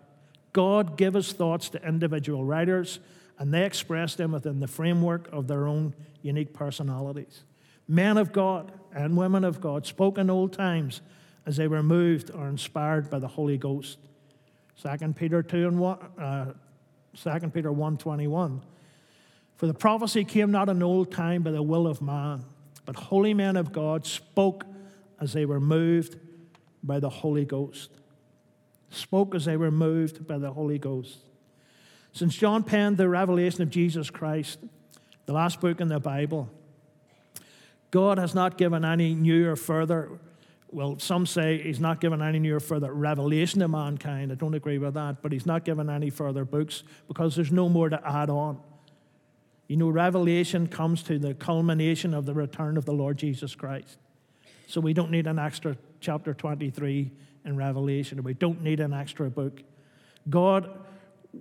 God 0.52 0.98
gave 0.98 1.14
his 1.14 1.32
thoughts 1.32 1.70
to 1.70 1.82
individual 1.82 2.44
writers, 2.44 3.00
and 3.38 3.50
they 3.50 3.64
expressed 3.64 4.18
them 4.18 4.32
within 4.32 4.60
the 4.60 4.66
framework 4.66 5.30
of 5.32 5.46
their 5.46 5.66
own 5.66 5.94
unique 6.20 6.52
personalities. 6.52 7.44
Men 7.88 8.18
of 8.18 8.34
God 8.34 8.70
and 8.94 9.16
women 9.16 9.42
of 9.44 9.62
God 9.62 9.86
spoke 9.86 10.18
in 10.18 10.28
old 10.28 10.52
times 10.52 11.00
as 11.46 11.56
they 11.56 11.68
were 11.68 11.82
moved 11.82 12.30
or 12.30 12.46
inspired 12.46 13.08
by 13.08 13.18
the 13.18 13.28
Holy 13.28 13.56
Ghost. 13.56 13.96
2 14.82 15.14
Peter 15.14 15.42
2 15.42 15.68
and 15.68 15.78
1, 15.78 15.98
uh, 16.18 16.52
2 17.16 17.48
Peter 17.48 17.70
1.21 17.72 18.60
For 19.56 19.66
the 19.66 19.72
prophecy 19.72 20.22
came 20.22 20.50
not 20.50 20.68
in 20.68 20.82
old 20.82 21.10
time 21.10 21.42
by 21.42 21.50
the 21.50 21.62
will 21.62 21.86
of 21.86 22.02
man, 22.02 22.44
but 22.84 22.94
holy 22.94 23.32
men 23.32 23.56
of 23.56 23.72
God 23.72 24.04
spoke 24.04 24.66
as 25.20 25.32
they 25.32 25.44
were 25.44 25.60
moved 25.60 26.16
by 26.82 26.98
the 26.98 27.10
Holy 27.10 27.44
Ghost 27.44 27.90
spoke 28.90 29.34
as 29.34 29.44
they 29.44 29.56
were 29.56 29.70
moved 29.70 30.26
by 30.26 30.38
the 30.38 30.52
Holy 30.52 30.78
Ghost. 30.78 31.18
Since 32.12 32.36
John 32.36 32.64
penned 32.64 32.96
the 32.96 33.08
revelation 33.08 33.62
of 33.62 33.70
Jesus 33.70 34.10
Christ, 34.10 34.58
the 35.26 35.32
last 35.32 35.60
book 35.60 35.80
in 35.80 35.88
the 35.88 36.00
Bible, 36.00 36.50
God 37.90 38.18
has 38.18 38.34
not 38.34 38.58
given 38.58 38.84
any 38.84 39.14
new 39.14 39.48
or 39.48 39.56
further, 39.56 40.08
well, 40.70 40.98
some 40.98 41.24
say 41.24 41.62
he's 41.62 41.80
not 41.80 42.00
given 42.00 42.20
any 42.20 42.40
new 42.40 42.56
or 42.56 42.60
further 42.60 42.92
revelation 42.92 43.60
to 43.60 43.68
mankind. 43.68 44.32
I 44.32 44.34
don't 44.34 44.54
agree 44.54 44.78
with 44.78 44.94
that, 44.94 45.22
but 45.22 45.32
he's 45.32 45.46
not 45.46 45.64
given 45.64 45.88
any 45.88 46.10
further 46.10 46.44
books 46.44 46.82
because 47.06 47.36
there's 47.36 47.52
no 47.52 47.68
more 47.68 47.88
to 47.88 48.00
add 48.08 48.30
on. 48.30 48.60
You 49.68 49.76
know, 49.76 49.88
revelation 49.88 50.66
comes 50.66 51.04
to 51.04 51.18
the 51.18 51.32
culmination 51.32 52.12
of 52.12 52.26
the 52.26 52.34
return 52.34 52.76
of 52.76 52.86
the 52.86 52.92
Lord 52.92 53.18
Jesus 53.18 53.54
Christ. 53.54 53.98
So 54.70 54.80
we 54.80 54.94
don't 54.94 55.10
need 55.10 55.26
an 55.26 55.40
extra 55.40 55.76
chapter 55.98 56.32
23 56.32 57.10
in 57.44 57.56
Revelation. 57.56 58.22
We 58.22 58.34
don't 58.34 58.62
need 58.62 58.78
an 58.78 58.92
extra 58.92 59.28
book. 59.28 59.64
God, 60.28 60.70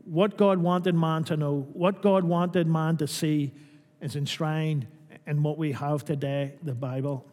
what 0.06 0.36
God 0.36 0.58
wanted 0.58 0.96
man 0.96 1.26
to 1.26 1.38
know, 1.38 1.68
what 1.74 2.02
God 2.02 2.24
wanted 2.24 2.66
man 2.66 2.98
to 2.98 3.08
see, 3.08 3.54
is 4.02 4.16
enshrined 4.16 4.88
in 5.28 5.44
what 5.44 5.60
we 5.60 5.74
have 5.74 6.04
today, 6.04 6.56
the 6.64 6.74
Bible. 6.74 7.24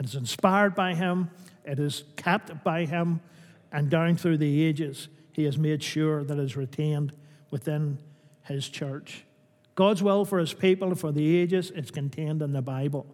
It 0.00 0.06
is 0.06 0.16
inspired 0.16 0.74
by 0.74 0.94
Him, 0.94 1.30
it 1.64 1.78
is 1.78 2.02
kept 2.16 2.64
by 2.64 2.84
Him, 2.84 3.20
and 3.70 3.88
down 3.88 4.16
through 4.16 4.38
the 4.38 4.64
ages, 4.64 5.06
He 5.30 5.44
has 5.44 5.56
made 5.56 5.80
sure 5.80 6.24
that 6.24 6.38
it 6.38 6.42
is 6.42 6.56
retained 6.56 7.12
within 7.52 7.98
His 8.42 8.68
church. 8.68 9.24
God's 9.76 10.02
will 10.02 10.24
for 10.24 10.40
His 10.40 10.54
people 10.54 10.96
for 10.96 11.12
the 11.12 11.36
ages 11.36 11.70
is 11.70 11.92
contained 11.92 12.42
in 12.42 12.52
the 12.52 12.62
Bible. 12.62 13.06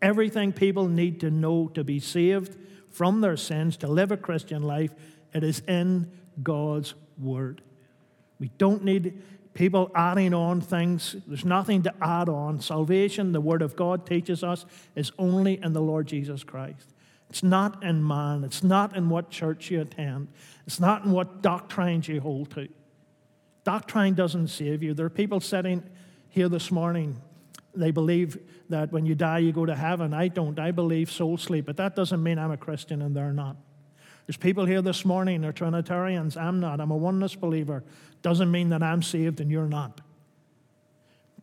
Everything 0.00 0.52
people 0.52 0.88
need 0.88 1.20
to 1.20 1.30
know 1.30 1.68
to 1.68 1.82
be 1.82 1.98
saved 2.00 2.56
from 2.90 3.20
their 3.20 3.36
sins 3.36 3.76
to 3.78 3.86
live 3.86 4.12
a 4.12 4.16
Christian 4.16 4.62
life, 4.62 4.92
it 5.32 5.44
is 5.44 5.60
in 5.68 6.10
God's 6.42 6.94
Word. 7.18 7.62
We 8.38 8.50
don't 8.58 8.84
need 8.84 9.20
people 9.54 9.90
adding 9.94 10.32
on 10.32 10.60
things. 10.60 11.16
There's 11.26 11.44
nothing 11.44 11.82
to 11.82 11.94
add 12.00 12.28
on. 12.28 12.60
Salvation, 12.60 13.32
the 13.32 13.40
Word 13.40 13.62
of 13.62 13.76
God 13.76 14.06
teaches 14.06 14.44
us, 14.44 14.64
is 14.94 15.10
only 15.18 15.60
in 15.62 15.72
the 15.72 15.80
Lord 15.80 16.06
Jesus 16.06 16.44
Christ. 16.44 16.94
It's 17.28 17.42
not 17.42 17.82
in 17.82 18.06
man. 18.06 18.44
It's 18.44 18.62
not 18.62 18.96
in 18.96 19.10
what 19.10 19.30
church 19.30 19.70
you 19.70 19.80
attend. 19.80 20.28
It's 20.66 20.80
not 20.80 21.04
in 21.04 21.10
what 21.10 21.42
doctrines 21.42 22.08
you 22.08 22.20
hold 22.20 22.50
to. 22.52 22.68
Doctrine 23.64 24.14
doesn't 24.14 24.48
save 24.48 24.82
you. 24.82 24.94
There 24.94 25.06
are 25.06 25.10
people 25.10 25.40
sitting 25.40 25.82
here 26.30 26.48
this 26.48 26.70
morning 26.70 27.20
they 27.74 27.90
believe 27.90 28.38
that 28.68 28.92
when 28.92 29.06
you 29.06 29.14
die, 29.14 29.38
you 29.38 29.52
go 29.52 29.66
to 29.66 29.74
heaven. 29.74 30.12
I 30.12 30.28
don't. 30.28 30.58
I 30.58 30.70
believe 30.70 31.10
soul 31.10 31.36
sleep, 31.36 31.66
but 31.66 31.76
that 31.76 31.94
doesn't 31.94 32.22
mean 32.22 32.38
I'm 32.38 32.50
a 32.50 32.56
Christian 32.56 33.02
and 33.02 33.14
they're 33.14 33.32
not. 33.32 33.56
There's 34.26 34.36
people 34.36 34.66
here 34.66 34.82
this 34.82 35.04
morning, 35.04 35.40
they're 35.40 35.52
Trinitarians. 35.52 36.36
I'm 36.36 36.60
not. 36.60 36.80
I'm 36.80 36.90
a 36.90 36.96
oneness 36.96 37.34
believer. 37.34 37.82
Doesn't 38.20 38.50
mean 38.50 38.68
that 38.70 38.82
I'm 38.82 39.02
saved 39.02 39.40
and 39.40 39.50
you're 39.50 39.68
not. 39.68 40.02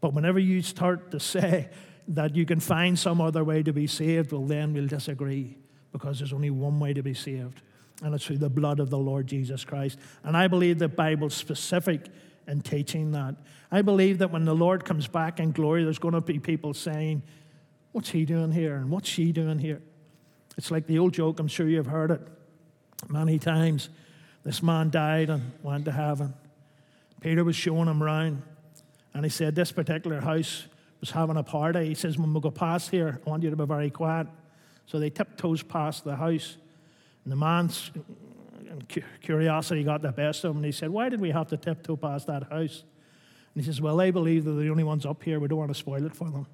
But 0.01 0.13
whenever 0.13 0.37
you 0.37 0.61
start 0.61 1.11
to 1.11 1.19
say 1.19 1.69
that 2.09 2.35
you 2.35 2.45
can 2.45 2.59
find 2.59 2.97
some 2.99 3.21
other 3.21 3.43
way 3.43 3.63
to 3.63 3.73
be 3.73 3.87
saved, 3.87 4.31
well, 4.31 4.43
then 4.43 4.73
we'll 4.73 4.87
disagree 4.87 5.57
because 5.91 6.19
there's 6.19 6.33
only 6.33 6.51
one 6.51 6.79
way 6.79 6.93
to 6.93 7.01
be 7.01 7.13
saved, 7.13 7.61
and 8.03 8.13
it's 8.13 8.25
through 8.25 8.37
the 8.37 8.49
blood 8.49 8.79
of 8.79 8.89
the 8.89 8.97
Lord 8.97 9.25
Jesus 9.25 9.63
Christ. 9.63 9.97
And 10.23 10.35
I 10.37 10.47
believe 10.47 10.77
the 10.77 10.89
Bible's 10.89 11.33
specific 11.33 12.07
in 12.47 12.61
teaching 12.61 13.11
that. 13.11 13.35
I 13.71 13.81
believe 13.81 14.19
that 14.19 14.31
when 14.31 14.45
the 14.45 14.55
Lord 14.55 14.85
comes 14.85 15.07
back 15.07 15.39
in 15.39 15.51
glory, 15.51 15.83
there's 15.83 15.99
going 15.99 16.13
to 16.13 16.21
be 16.21 16.39
people 16.39 16.73
saying, 16.73 17.23
What's 17.91 18.09
he 18.09 18.25
doing 18.25 18.51
here? 18.51 18.75
And 18.75 18.89
what's 18.89 19.07
she 19.07 19.31
doing 19.31 19.57
here? 19.57 19.81
It's 20.57 20.69
like 20.69 20.85
the 20.85 20.99
old 20.99 21.13
joke, 21.13 21.39
I'm 21.39 21.47
sure 21.47 21.67
you've 21.67 21.85
heard 21.85 22.11
it 22.11 22.21
many 23.09 23.39
times. 23.39 23.89
This 24.43 24.61
man 24.61 24.89
died 24.89 25.29
and 25.29 25.53
went 25.63 25.85
to 25.85 25.91
heaven. 25.91 26.33
Peter 27.21 27.43
was 27.43 27.55
showing 27.55 27.87
him 27.87 28.03
around, 28.03 28.41
and 29.13 29.23
he 29.23 29.29
said, 29.29 29.55
This 29.55 29.71
particular 29.71 30.21
house 30.21 30.67
was 30.99 31.11
having 31.11 31.37
a 31.37 31.43
party. 31.43 31.85
He 31.85 31.95
says, 31.95 32.17
When 32.17 32.33
we 32.33 32.41
go 32.41 32.51
past 32.51 32.91
here, 32.91 33.19
I 33.25 33.29
want 33.29 33.43
you 33.43 33.49
to 33.49 33.55
be 33.55 33.65
very 33.65 33.89
quiet. 33.89 34.27
So 34.85 34.99
they 34.99 35.09
tiptoes 35.09 35.63
past 35.63 36.03
the 36.03 36.15
house, 36.15 36.57
and 37.23 37.31
the 37.31 37.37
man's 38.75 39.05
curiosity 39.21 39.83
got 39.83 40.01
the 40.01 40.11
best 40.11 40.43
of 40.43 40.51
him, 40.51 40.57
and 40.57 40.65
he 40.65 40.71
said, 40.71 40.89
Why 40.89 41.09
did 41.09 41.21
we 41.21 41.31
have 41.31 41.47
to 41.47 41.57
tiptoe 41.57 41.95
past 41.95 42.27
that 42.27 42.43
house? 42.43 42.83
And 43.53 43.63
he 43.63 43.63
says, 43.63 43.81
Well, 43.81 43.97
they 43.97 44.11
believe 44.11 44.45
they're 44.45 44.53
the 44.53 44.69
only 44.69 44.83
ones 44.83 45.05
up 45.05 45.23
here. 45.23 45.39
We 45.39 45.47
don't 45.47 45.59
want 45.59 45.71
to 45.71 45.75
spoil 45.79 46.05
it 46.05 46.15
for 46.15 46.29
them. 46.29 46.47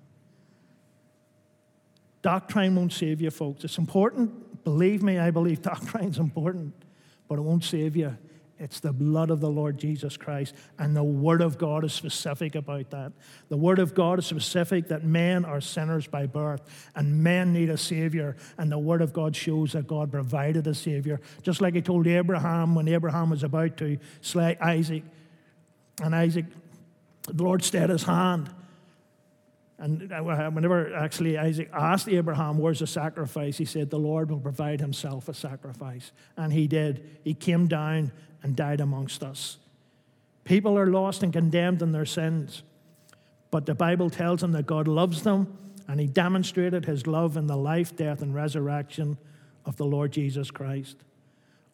Doctrine 2.22 2.76
won't 2.76 2.94
save 2.94 3.22
you, 3.22 3.32
folks. 3.32 3.64
It's 3.64 3.78
important. 3.78 4.64
Believe 4.64 5.02
me, 5.02 5.18
I 5.18 5.32
believe 5.32 5.62
doctrine's 5.64 6.20
important, 6.20 6.74
but 7.28 7.38
it 7.38 7.42
won't 7.42 7.64
save 7.64 7.96
you. 7.96 8.16
It's 8.62 8.80
the 8.80 8.94
blood 8.94 9.32
of 9.32 9.40
the 9.40 9.50
Lord 9.50 9.80
Jesus 9.80 10.18
Christ. 10.18 10.54
And 10.78 10.96
the 10.96 11.04
Word 11.04 11.42
of 11.42 11.58
God 11.58 11.84
is 11.84 11.94
specific 11.94 12.54
about 12.54 12.92
that. 12.92 13.12
The 13.50 13.58
Word 13.58 13.80
of 13.80 13.96
God 13.96 14.20
is 14.20 14.28
specific 14.28 14.90
that 14.90 15.04
men 15.04 15.46
are 15.46 15.60
sinners 15.60 16.06
by 16.06 16.28
birth 16.28 16.62
and 16.96 17.24
men 17.24 17.54
need 17.54 17.72
a 17.72 17.78
Savior. 17.78 18.38
And 18.60 18.72
the 18.72 18.78
Word 18.78 19.02
of 19.02 19.14
God 19.14 19.36
shows 19.36 19.72
that 19.72 19.88
God 19.88 20.12
provided 20.12 20.68
a 20.68 20.76
Savior. 20.76 21.20
Just 21.42 21.60
like 21.60 21.74
He 21.74 21.82
told 21.82 22.06
Abraham 22.06 22.76
when 22.76 22.88
Abraham 22.88 23.32
was 23.32 23.42
about 23.42 23.78
to 23.78 23.98
slay 24.22 24.56
Isaac. 24.62 25.04
And 26.04 26.14
Isaac, 26.14 26.46
the 27.28 27.44
Lord 27.44 27.64
stayed 27.64 27.90
his 27.90 28.04
hand. 28.04 28.54
And 29.80 30.14
uh, 30.14 30.22
whenever 30.22 30.94
actually 30.94 31.40
Isaac 31.40 31.68
asked 31.74 32.08
Abraham, 32.08 32.60
Where's 32.60 32.78
the 32.78 32.86
sacrifice? 32.86 33.58
He 33.58 33.66
said, 33.66 33.90
The 33.90 33.98
Lord 33.98 34.30
will 34.30 34.40
provide 34.40 34.80
himself 34.80 35.28
a 35.28 35.34
sacrifice. 35.34 36.12
And 36.38 36.54
he 36.54 36.68
did. 36.68 37.18
He 37.24 37.34
came 37.34 37.66
down 37.66 38.12
and 38.44 38.56
died 38.56 38.82
amongst 38.82 39.24
us. 39.24 39.58
People 40.44 40.78
are 40.78 40.88
lost 40.88 41.24
and 41.24 41.32
condemned 41.32 41.82
in 41.82 41.92
their 41.92 42.06
sins, 42.06 42.64
but 43.52 43.66
the 43.66 43.76
Bible 43.76 44.10
tells 44.10 44.42
them 44.42 44.52
that 44.54 44.66
God 44.66 44.88
loves 44.88 45.24
them, 45.24 45.58
and 45.88 46.00
He 46.00 46.08
demonstrated 46.08 46.86
His 46.86 47.06
love 47.06 47.38
in 47.38 47.48
the 47.48 47.58
life, 47.58 47.96
death, 47.96 48.22
and 48.22 48.34
resurrection 48.34 49.18
of 49.66 49.78
the 49.78 49.86
Lord 49.86 50.12
Jesus 50.12 50.50
Christ. 50.50 50.98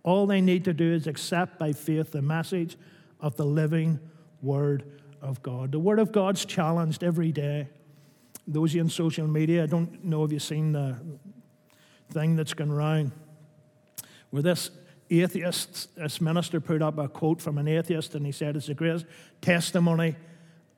All 0.03 0.27
they 0.27 0.41
need 0.41 0.65
to 0.65 0.73
do 0.73 0.93
is 0.93 1.07
accept 1.07 1.59
by 1.59 1.73
faith 1.73 2.11
the 2.11 2.21
message 2.21 2.77
of 3.19 3.35
the 3.35 3.45
living 3.45 3.99
Word 4.41 4.83
of 5.21 5.41
God. 5.41 5.71
The 5.71 5.79
Word 5.79 5.99
of 5.99 6.11
God's 6.11 6.45
challenged 6.45 7.03
every 7.03 7.31
day. 7.31 7.67
Those 8.47 8.71
of 8.71 8.75
you 8.75 8.81
in 8.81 8.89
social 8.89 9.27
media, 9.27 9.63
I 9.63 9.65
don't 9.67 10.03
know 10.05 10.23
if 10.23 10.31
you've 10.31 10.43
seen 10.43 10.71
the 10.71 10.97
thing 12.11 12.35
that's 12.35 12.53
gone 12.53 12.71
around 12.71 13.11
where 14.29 14.41
this 14.41 14.71
atheist, 15.09 15.95
this 15.95 16.19
minister 16.21 16.59
put 16.59 16.81
up 16.81 16.97
a 16.97 17.07
quote 17.07 17.41
from 17.41 17.57
an 17.57 17.67
atheist, 17.67 18.15
and 18.15 18.25
he 18.25 18.31
said 18.31 18.55
it's 18.55 18.69
a 18.69 18.73
great 18.73 19.03
testimony 19.41 20.15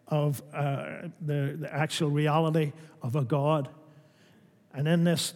of 0.08 0.42
uh, 0.54 1.08
the, 1.22 1.58
the 1.60 1.70
actual 1.72 2.10
reality 2.10 2.74
of 3.02 3.16
a 3.16 3.24
God. 3.24 3.70
And 4.74 4.88
in 4.88 5.04
this 5.04 5.34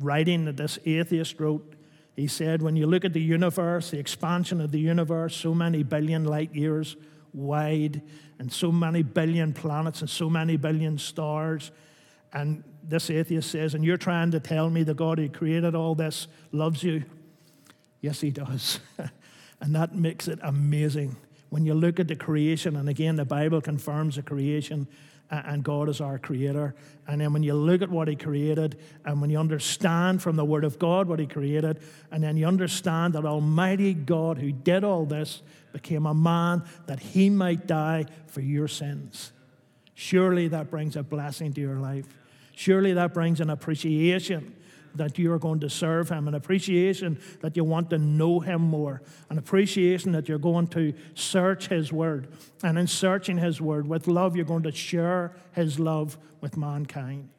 writing 0.00 0.44
that 0.46 0.56
this 0.56 0.78
atheist 0.84 1.38
wrote, 1.40 1.74
he 2.16 2.26
said, 2.26 2.62
when 2.62 2.76
you 2.76 2.86
look 2.86 3.04
at 3.04 3.12
the 3.12 3.20
universe, 3.20 3.90
the 3.90 3.98
expansion 3.98 4.60
of 4.60 4.72
the 4.72 4.80
universe, 4.80 5.36
so 5.36 5.54
many 5.54 5.82
billion 5.82 6.24
light 6.24 6.54
years 6.54 6.96
wide, 7.32 8.02
and 8.38 8.52
so 8.52 8.72
many 8.72 9.02
billion 9.02 9.52
planets, 9.52 10.00
and 10.00 10.10
so 10.10 10.28
many 10.28 10.56
billion 10.56 10.98
stars, 10.98 11.70
and 12.32 12.64
this 12.82 13.10
atheist 13.10 13.50
says, 13.50 13.74
and 13.74 13.84
you're 13.84 13.96
trying 13.96 14.30
to 14.30 14.40
tell 14.40 14.70
me 14.70 14.82
the 14.82 14.94
God 14.94 15.18
who 15.18 15.28
created 15.28 15.74
all 15.74 15.94
this 15.94 16.26
loves 16.52 16.82
you? 16.82 17.04
Yes, 18.00 18.20
he 18.20 18.30
does. 18.30 18.80
and 19.60 19.74
that 19.74 19.94
makes 19.94 20.28
it 20.28 20.38
amazing. 20.42 21.16
When 21.50 21.64
you 21.64 21.74
look 21.74 21.98
at 21.98 22.08
the 22.08 22.16
creation, 22.16 22.76
and 22.76 22.88
again, 22.88 23.16
the 23.16 23.24
Bible 23.24 23.60
confirms 23.60 24.16
the 24.16 24.22
creation, 24.22 24.86
and 25.30 25.62
God 25.62 25.88
is 25.88 26.00
our 26.00 26.18
creator. 26.18 26.74
And 27.06 27.20
then 27.20 27.32
when 27.32 27.42
you 27.42 27.54
look 27.54 27.82
at 27.82 27.90
what 27.90 28.08
He 28.08 28.16
created, 28.16 28.78
and 29.04 29.20
when 29.20 29.30
you 29.30 29.38
understand 29.38 30.22
from 30.22 30.36
the 30.36 30.44
Word 30.44 30.64
of 30.64 30.78
God 30.78 31.08
what 31.08 31.18
He 31.18 31.26
created, 31.26 31.80
and 32.10 32.22
then 32.22 32.36
you 32.36 32.46
understand 32.46 33.14
that 33.14 33.24
Almighty 33.24 33.94
God, 33.94 34.38
who 34.38 34.52
did 34.52 34.84
all 34.84 35.04
this, 35.04 35.42
became 35.72 36.06
a 36.06 36.14
man 36.14 36.62
that 36.86 37.00
He 37.00 37.30
might 37.30 37.66
die 37.66 38.06
for 38.26 38.40
your 38.40 38.68
sins. 38.68 39.32
Surely 39.94 40.48
that 40.48 40.70
brings 40.70 40.96
a 40.96 41.02
blessing 41.02 41.52
to 41.54 41.60
your 41.60 41.76
life. 41.76 42.06
Surely 42.54 42.92
that 42.92 43.14
brings 43.14 43.40
an 43.40 43.50
appreciation 43.50 44.54
that 44.98 45.18
you 45.18 45.32
are 45.32 45.38
going 45.38 45.60
to 45.60 45.70
serve 45.70 46.08
Him, 46.08 46.28
an 46.28 46.34
appreciation 46.34 47.18
that 47.40 47.56
you 47.56 47.64
want 47.64 47.90
to 47.90 47.98
know 47.98 48.40
Him 48.40 48.60
more, 48.60 49.02
an 49.30 49.38
appreciation 49.38 50.12
that 50.12 50.28
you're 50.28 50.38
going 50.38 50.66
to 50.68 50.92
search 51.14 51.68
His 51.68 51.92
Word. 51.92 52.28
And 52.62 52.78
in 52.78 52.86
searching 52.86 53.38
His 53.38 53.60
Word 53.60 53.88
with 53.88 54.06
love, 54.06 54.36
you're 54.36 54.44
going 54.44 54.64
to 54.64 54.72
share 54.72 55.34
His 55.52 55.78
love 55.78 56.18
with 56.40 56.56
mankind. 56.56 57.30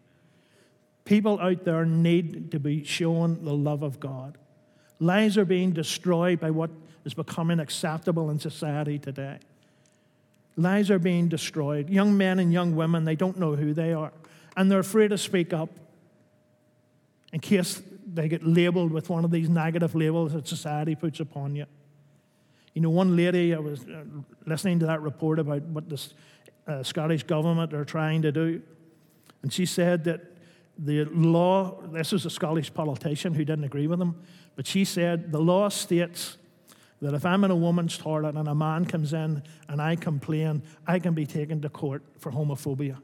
People 1.05 1.39
out 1.39 1.63
there 1.63 1.85
need 1.85 2.51
to 2.51 2.59
be 2.59 2.83
shown 2.83 3.43
the 3.43 3.53
love 3.53 3.83
of 3.83 3.99
God. 3.99 4.37
Lives 4.99 5.37
are 5.37 5.45
being 5.45 5.71
destroyed 5.71 6.39
by 6.39 6.51
what 6.51 6.69
is 7.05 7.13
becoming 7.13 7.59
acceptable 7.59 8.29
in 8.29 8.39
society 8.39 8.99
today. 8.99 9.39
Lives 10.55 10.91
are 10.91 10.99
being 10.99 11.29
destroyed. 11.29 11.89
Young 11.89 12.17
men 12.17 12.37
and 12.37 12.51
young 12.51 12.75
women, 12.75 13.05
they 13.05 13.15
don't 13.15 13.39
know 13.39 13.55
who 13.55 13.73
they 13.73 13.93
are, 13.93 14.11
and 14.57 14.69
they're 14.69 14.79
afraid 14.79 15.09
to 15.09 15.17
speak 15.17 15.53
up 15.53 15.69
in 17.33 17.39
case 17.39 17.81
they 18.13 18.27
get 18.27 18.45
labeled 18.45 18.91
with 18.91 19.09
one 19.09 19.23
of 19.23 19.31
these 19.31 19.49
negative 19.49 19.95
labels 19.95 20.33
that 20.33 20.47
society 20.47 20.95
puts 20.95 21.19
upon 21.19 21.55
you. 21.55 21.65
You 22.73 22.81
know, 22.81 22.89
one 22.89 23.15
lady, 23.15 23.53
I 23.53 23.59
was 23.59 23.83
uh, 23.83 24.03
listening 24.45 24.79
to 24.79 24.85
that 24.87 25.01
report 25.01 25.39
about 25.39 25.63
what 25.63 25.89
the 25.89 26.01
uh, 26.67 26.83
Scottish 26.83 27.23
government 27.23 27.73
are 27.73 27.85
trying 27.85 28.21
to 28.23 28.31
do, 28.31 28.61
and 29.41 29.51
she 29.51 29.65
said 29.65 30.03
that 30.05 30.21
the 30.77 31.05
law, 31.05 31.81
this 31.91 32.13
is 32.13 32.25
a 32.25 32.29
Scottish 32.29 32.73
politician 32.73 33.33
who 33.33 33.43
didn't 33.43 33.65
agree 33.65 33.87
with 33.87 33.99
them, 33.99 34.21
but 34.55 34.65
she 34.65 34.85
said 34.85 35.31
the 35.31 35.39
law 35.39 35.69
states 35.69 36.37
that 37.01 37.13
if 37.13 37.25
I'm 37.25 37.43
in 37.43 37.51
a 37.51 37.55
woman's 37.55 37.97
toilet 37.97 38.35
and 38.35 38.47
a 38.47 38.55
man 38.55 38.85
comes 38.85 39.13
in 39.13 39.43
and 39.67 39.81
I 39.81 39.95
complain, 39.95 40.63
I 40.87 40.99
can 40.99 41.13
be 41.13 41.25
taken 41.25 41.61
to 41.61 41.69
court 41.69 42.03
for 42.17 42.31
homophobia. 42.31 42.97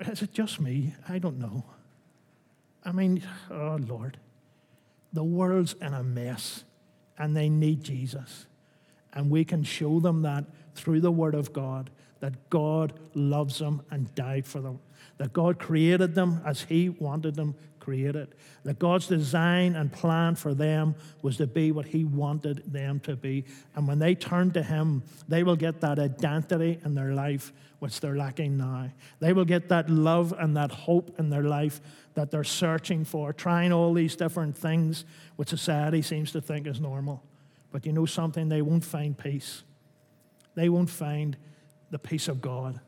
Is 0.08 0.22
it 0.22 0.32
just 0.32 0.60
me? 0.60 0.94
I 1.08 1.18
don't 1.18 1.38
know. 1.38 1.64
I 2.84 2.92
mean, 2.92 3.22
oh 3.50 3.78
Lord, 3.86 4.18
the 5.12 5.24
world's 5.24 5.74
in 5.80 5.94
a 5.94 6.02
mess 6.02 6.64
and 7.18 7.36
they 7.36 7.48
need 7.48 7.82
Jesus. 7.82 8.46
And 9.12 9.30
we 9.30 9.44
can 9.44 9.62
show 9.62 10.00
them 10.00 10.22
that 10.22 10.44
through 10.74 11.00
the 11.00 11.12
Word 11.12 11.34
of 11.34 11.52
God, 11.52 11.90
that 12.20 12.50
God 12.50 12.92
loves 13.14 13.58
them 13.58 13.82
and 13.90 14.12
died 14.14 14.46
for 14.46 14.60
them, 14.60 14.80
that 15.18 15.32
God 15.32 15.58
created 15.58 16.14
them 16.14 16.42
as 16.44 16.62
He 16.62 16.88
wanted 16.88 17.36
them 17.36 17.54
created, 17.84 18.34
that 18.64 18.78
God's 18.78 19.06
design 19.06 19.76
and 19.76 19.92
plan 19.92 20.36
for 20.36 20.54
them 20.54 20.94
was 21.20 21.36
to 21.36 21.46
be 21.46 21.70
what 21.70 21.84
He 21.84 22.04
wanted 22.04 22.72
them 22.72 22.98
to 23.00 23.14
be. 23.14 23.44
And 23.76 23.86
when 23.86 23.98
they 23.98 24.14
turn 24.14 24.52
to 24.52 24.62
Him, 24.62 25.02
they 25.28 25.42
will 25.42 25.56
get 25.56 25.82
that 25.82 25.98
identity 25.98 26.80
in 26.84 26.94
their 26.94 27.12
life 27.12 27.52
which 27.80 28.00
they're 28.00 28.16
lacking 28.16 28.56
now. 28.56 28.90
They 29.20 29.34
will 29.34 29.44
get 29.44 29.68
that 29.68 29.90
love 29.90 30.32
and 30.38 30.56
that 30.56 30.70
hope 30.70 31.14
in 31.18 31.28
their 31.28 31.42
life 31.42 31.82
that 32.14 32.30
they're 32.30 32.44
searching 32.44 33.04
for, 33.04 33.32
trying 33.32 33.72
all 33.72 33.92
these 33.92 34.16
different 34.16 34.56
things 34.56 35.04
which 35.36 35.48
society 35.48 36.00
seems 36.00 36.32
to 36.32 36.40
think 36.40 36.66
is 36.66 36.80
normal. 36.80 37.22
But 37.72 37.84
you 37.86 37.92
know 37.92 38.06
something? 38.06 38.48
They 38.48 38.62
won't 38.62 38.84
find 38.84 39.18
peace. 39.18 39.64
They 40.54 40.68
won't 40.68 40.90
find 40.90 41.36
the 41.90 41.98
peace 41.98 42.28
of 42.28 42.40
God, 42.40 42.80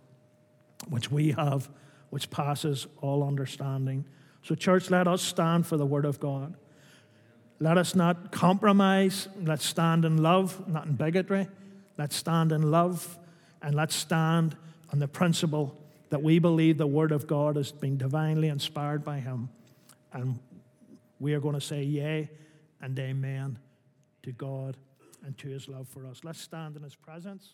which 0.89 1.11
we 1.11 1.33
have, 1.33 1.69
which 2.11 2.31
passes 2.31 2.87
all 3.01 3.25
understanding. 3.25 4.05
So, 4.43 4.55
church, 4.55 4.91
let 4.91 5.09
us 5.09 5.23
stand 5.23 5.67
for 5.67 5.77
the 5.77 5.87
Word 5.87 6.05
of 6.05 6.21
God. 6.21 6.55
Let 7.59 7.79
us 7.79 7.95
not 7.95 8.31
compromise. 8.31 9.29
Let's 9.43 9.65
stand 9.65 10.05
in 10.05 10.23
love, 10.23 10.69
not 10.69 10.87
in 10.87 10.93
bigotry. 10.93 11.49
Let's 11.99 12.15
stand 12.15 12.53
in 12.53 12.71
love 12.71 13.19
and 13.63 13.75
let's 13.75 13.97
stand 13.97 14.57
on 14.93 14.99
the 14.99 15.09
principle 15.09 15.77
that 16.17 16.23
we 16.23 16.39
believe 16.39 16.79
the 16.79 16.87
Word 16.87 17.13
of 17.13 17.27
God 17.27 17.57
has 17.57 17.73
been 17.73 17.99
divinely 17.99 18.49
inspired 18.49 19.05
by 19.05 19.19
Him. 19.19 19.51
And 20.15 20.39
we 21.21 21.35
are 21.35 21.41
going 21.41 21.57
to 21.57 21.61
say 21.61 21.83
yea 21.83 22.31
and 22.81 22.99
amen 22.99 23.59
to 24.23 24.33
God 24.33 24.79
and 25.27 25.37
to 25.37 25.49
His 25.49 25.69
love 25.69 25.87
for 25.89 26.07
us. 26.07 26.23
Let's 26.25 26.41
stand 26.41 26.75
in 26.75 26.83
His 26.83 26.95
presence. 26.95 27.53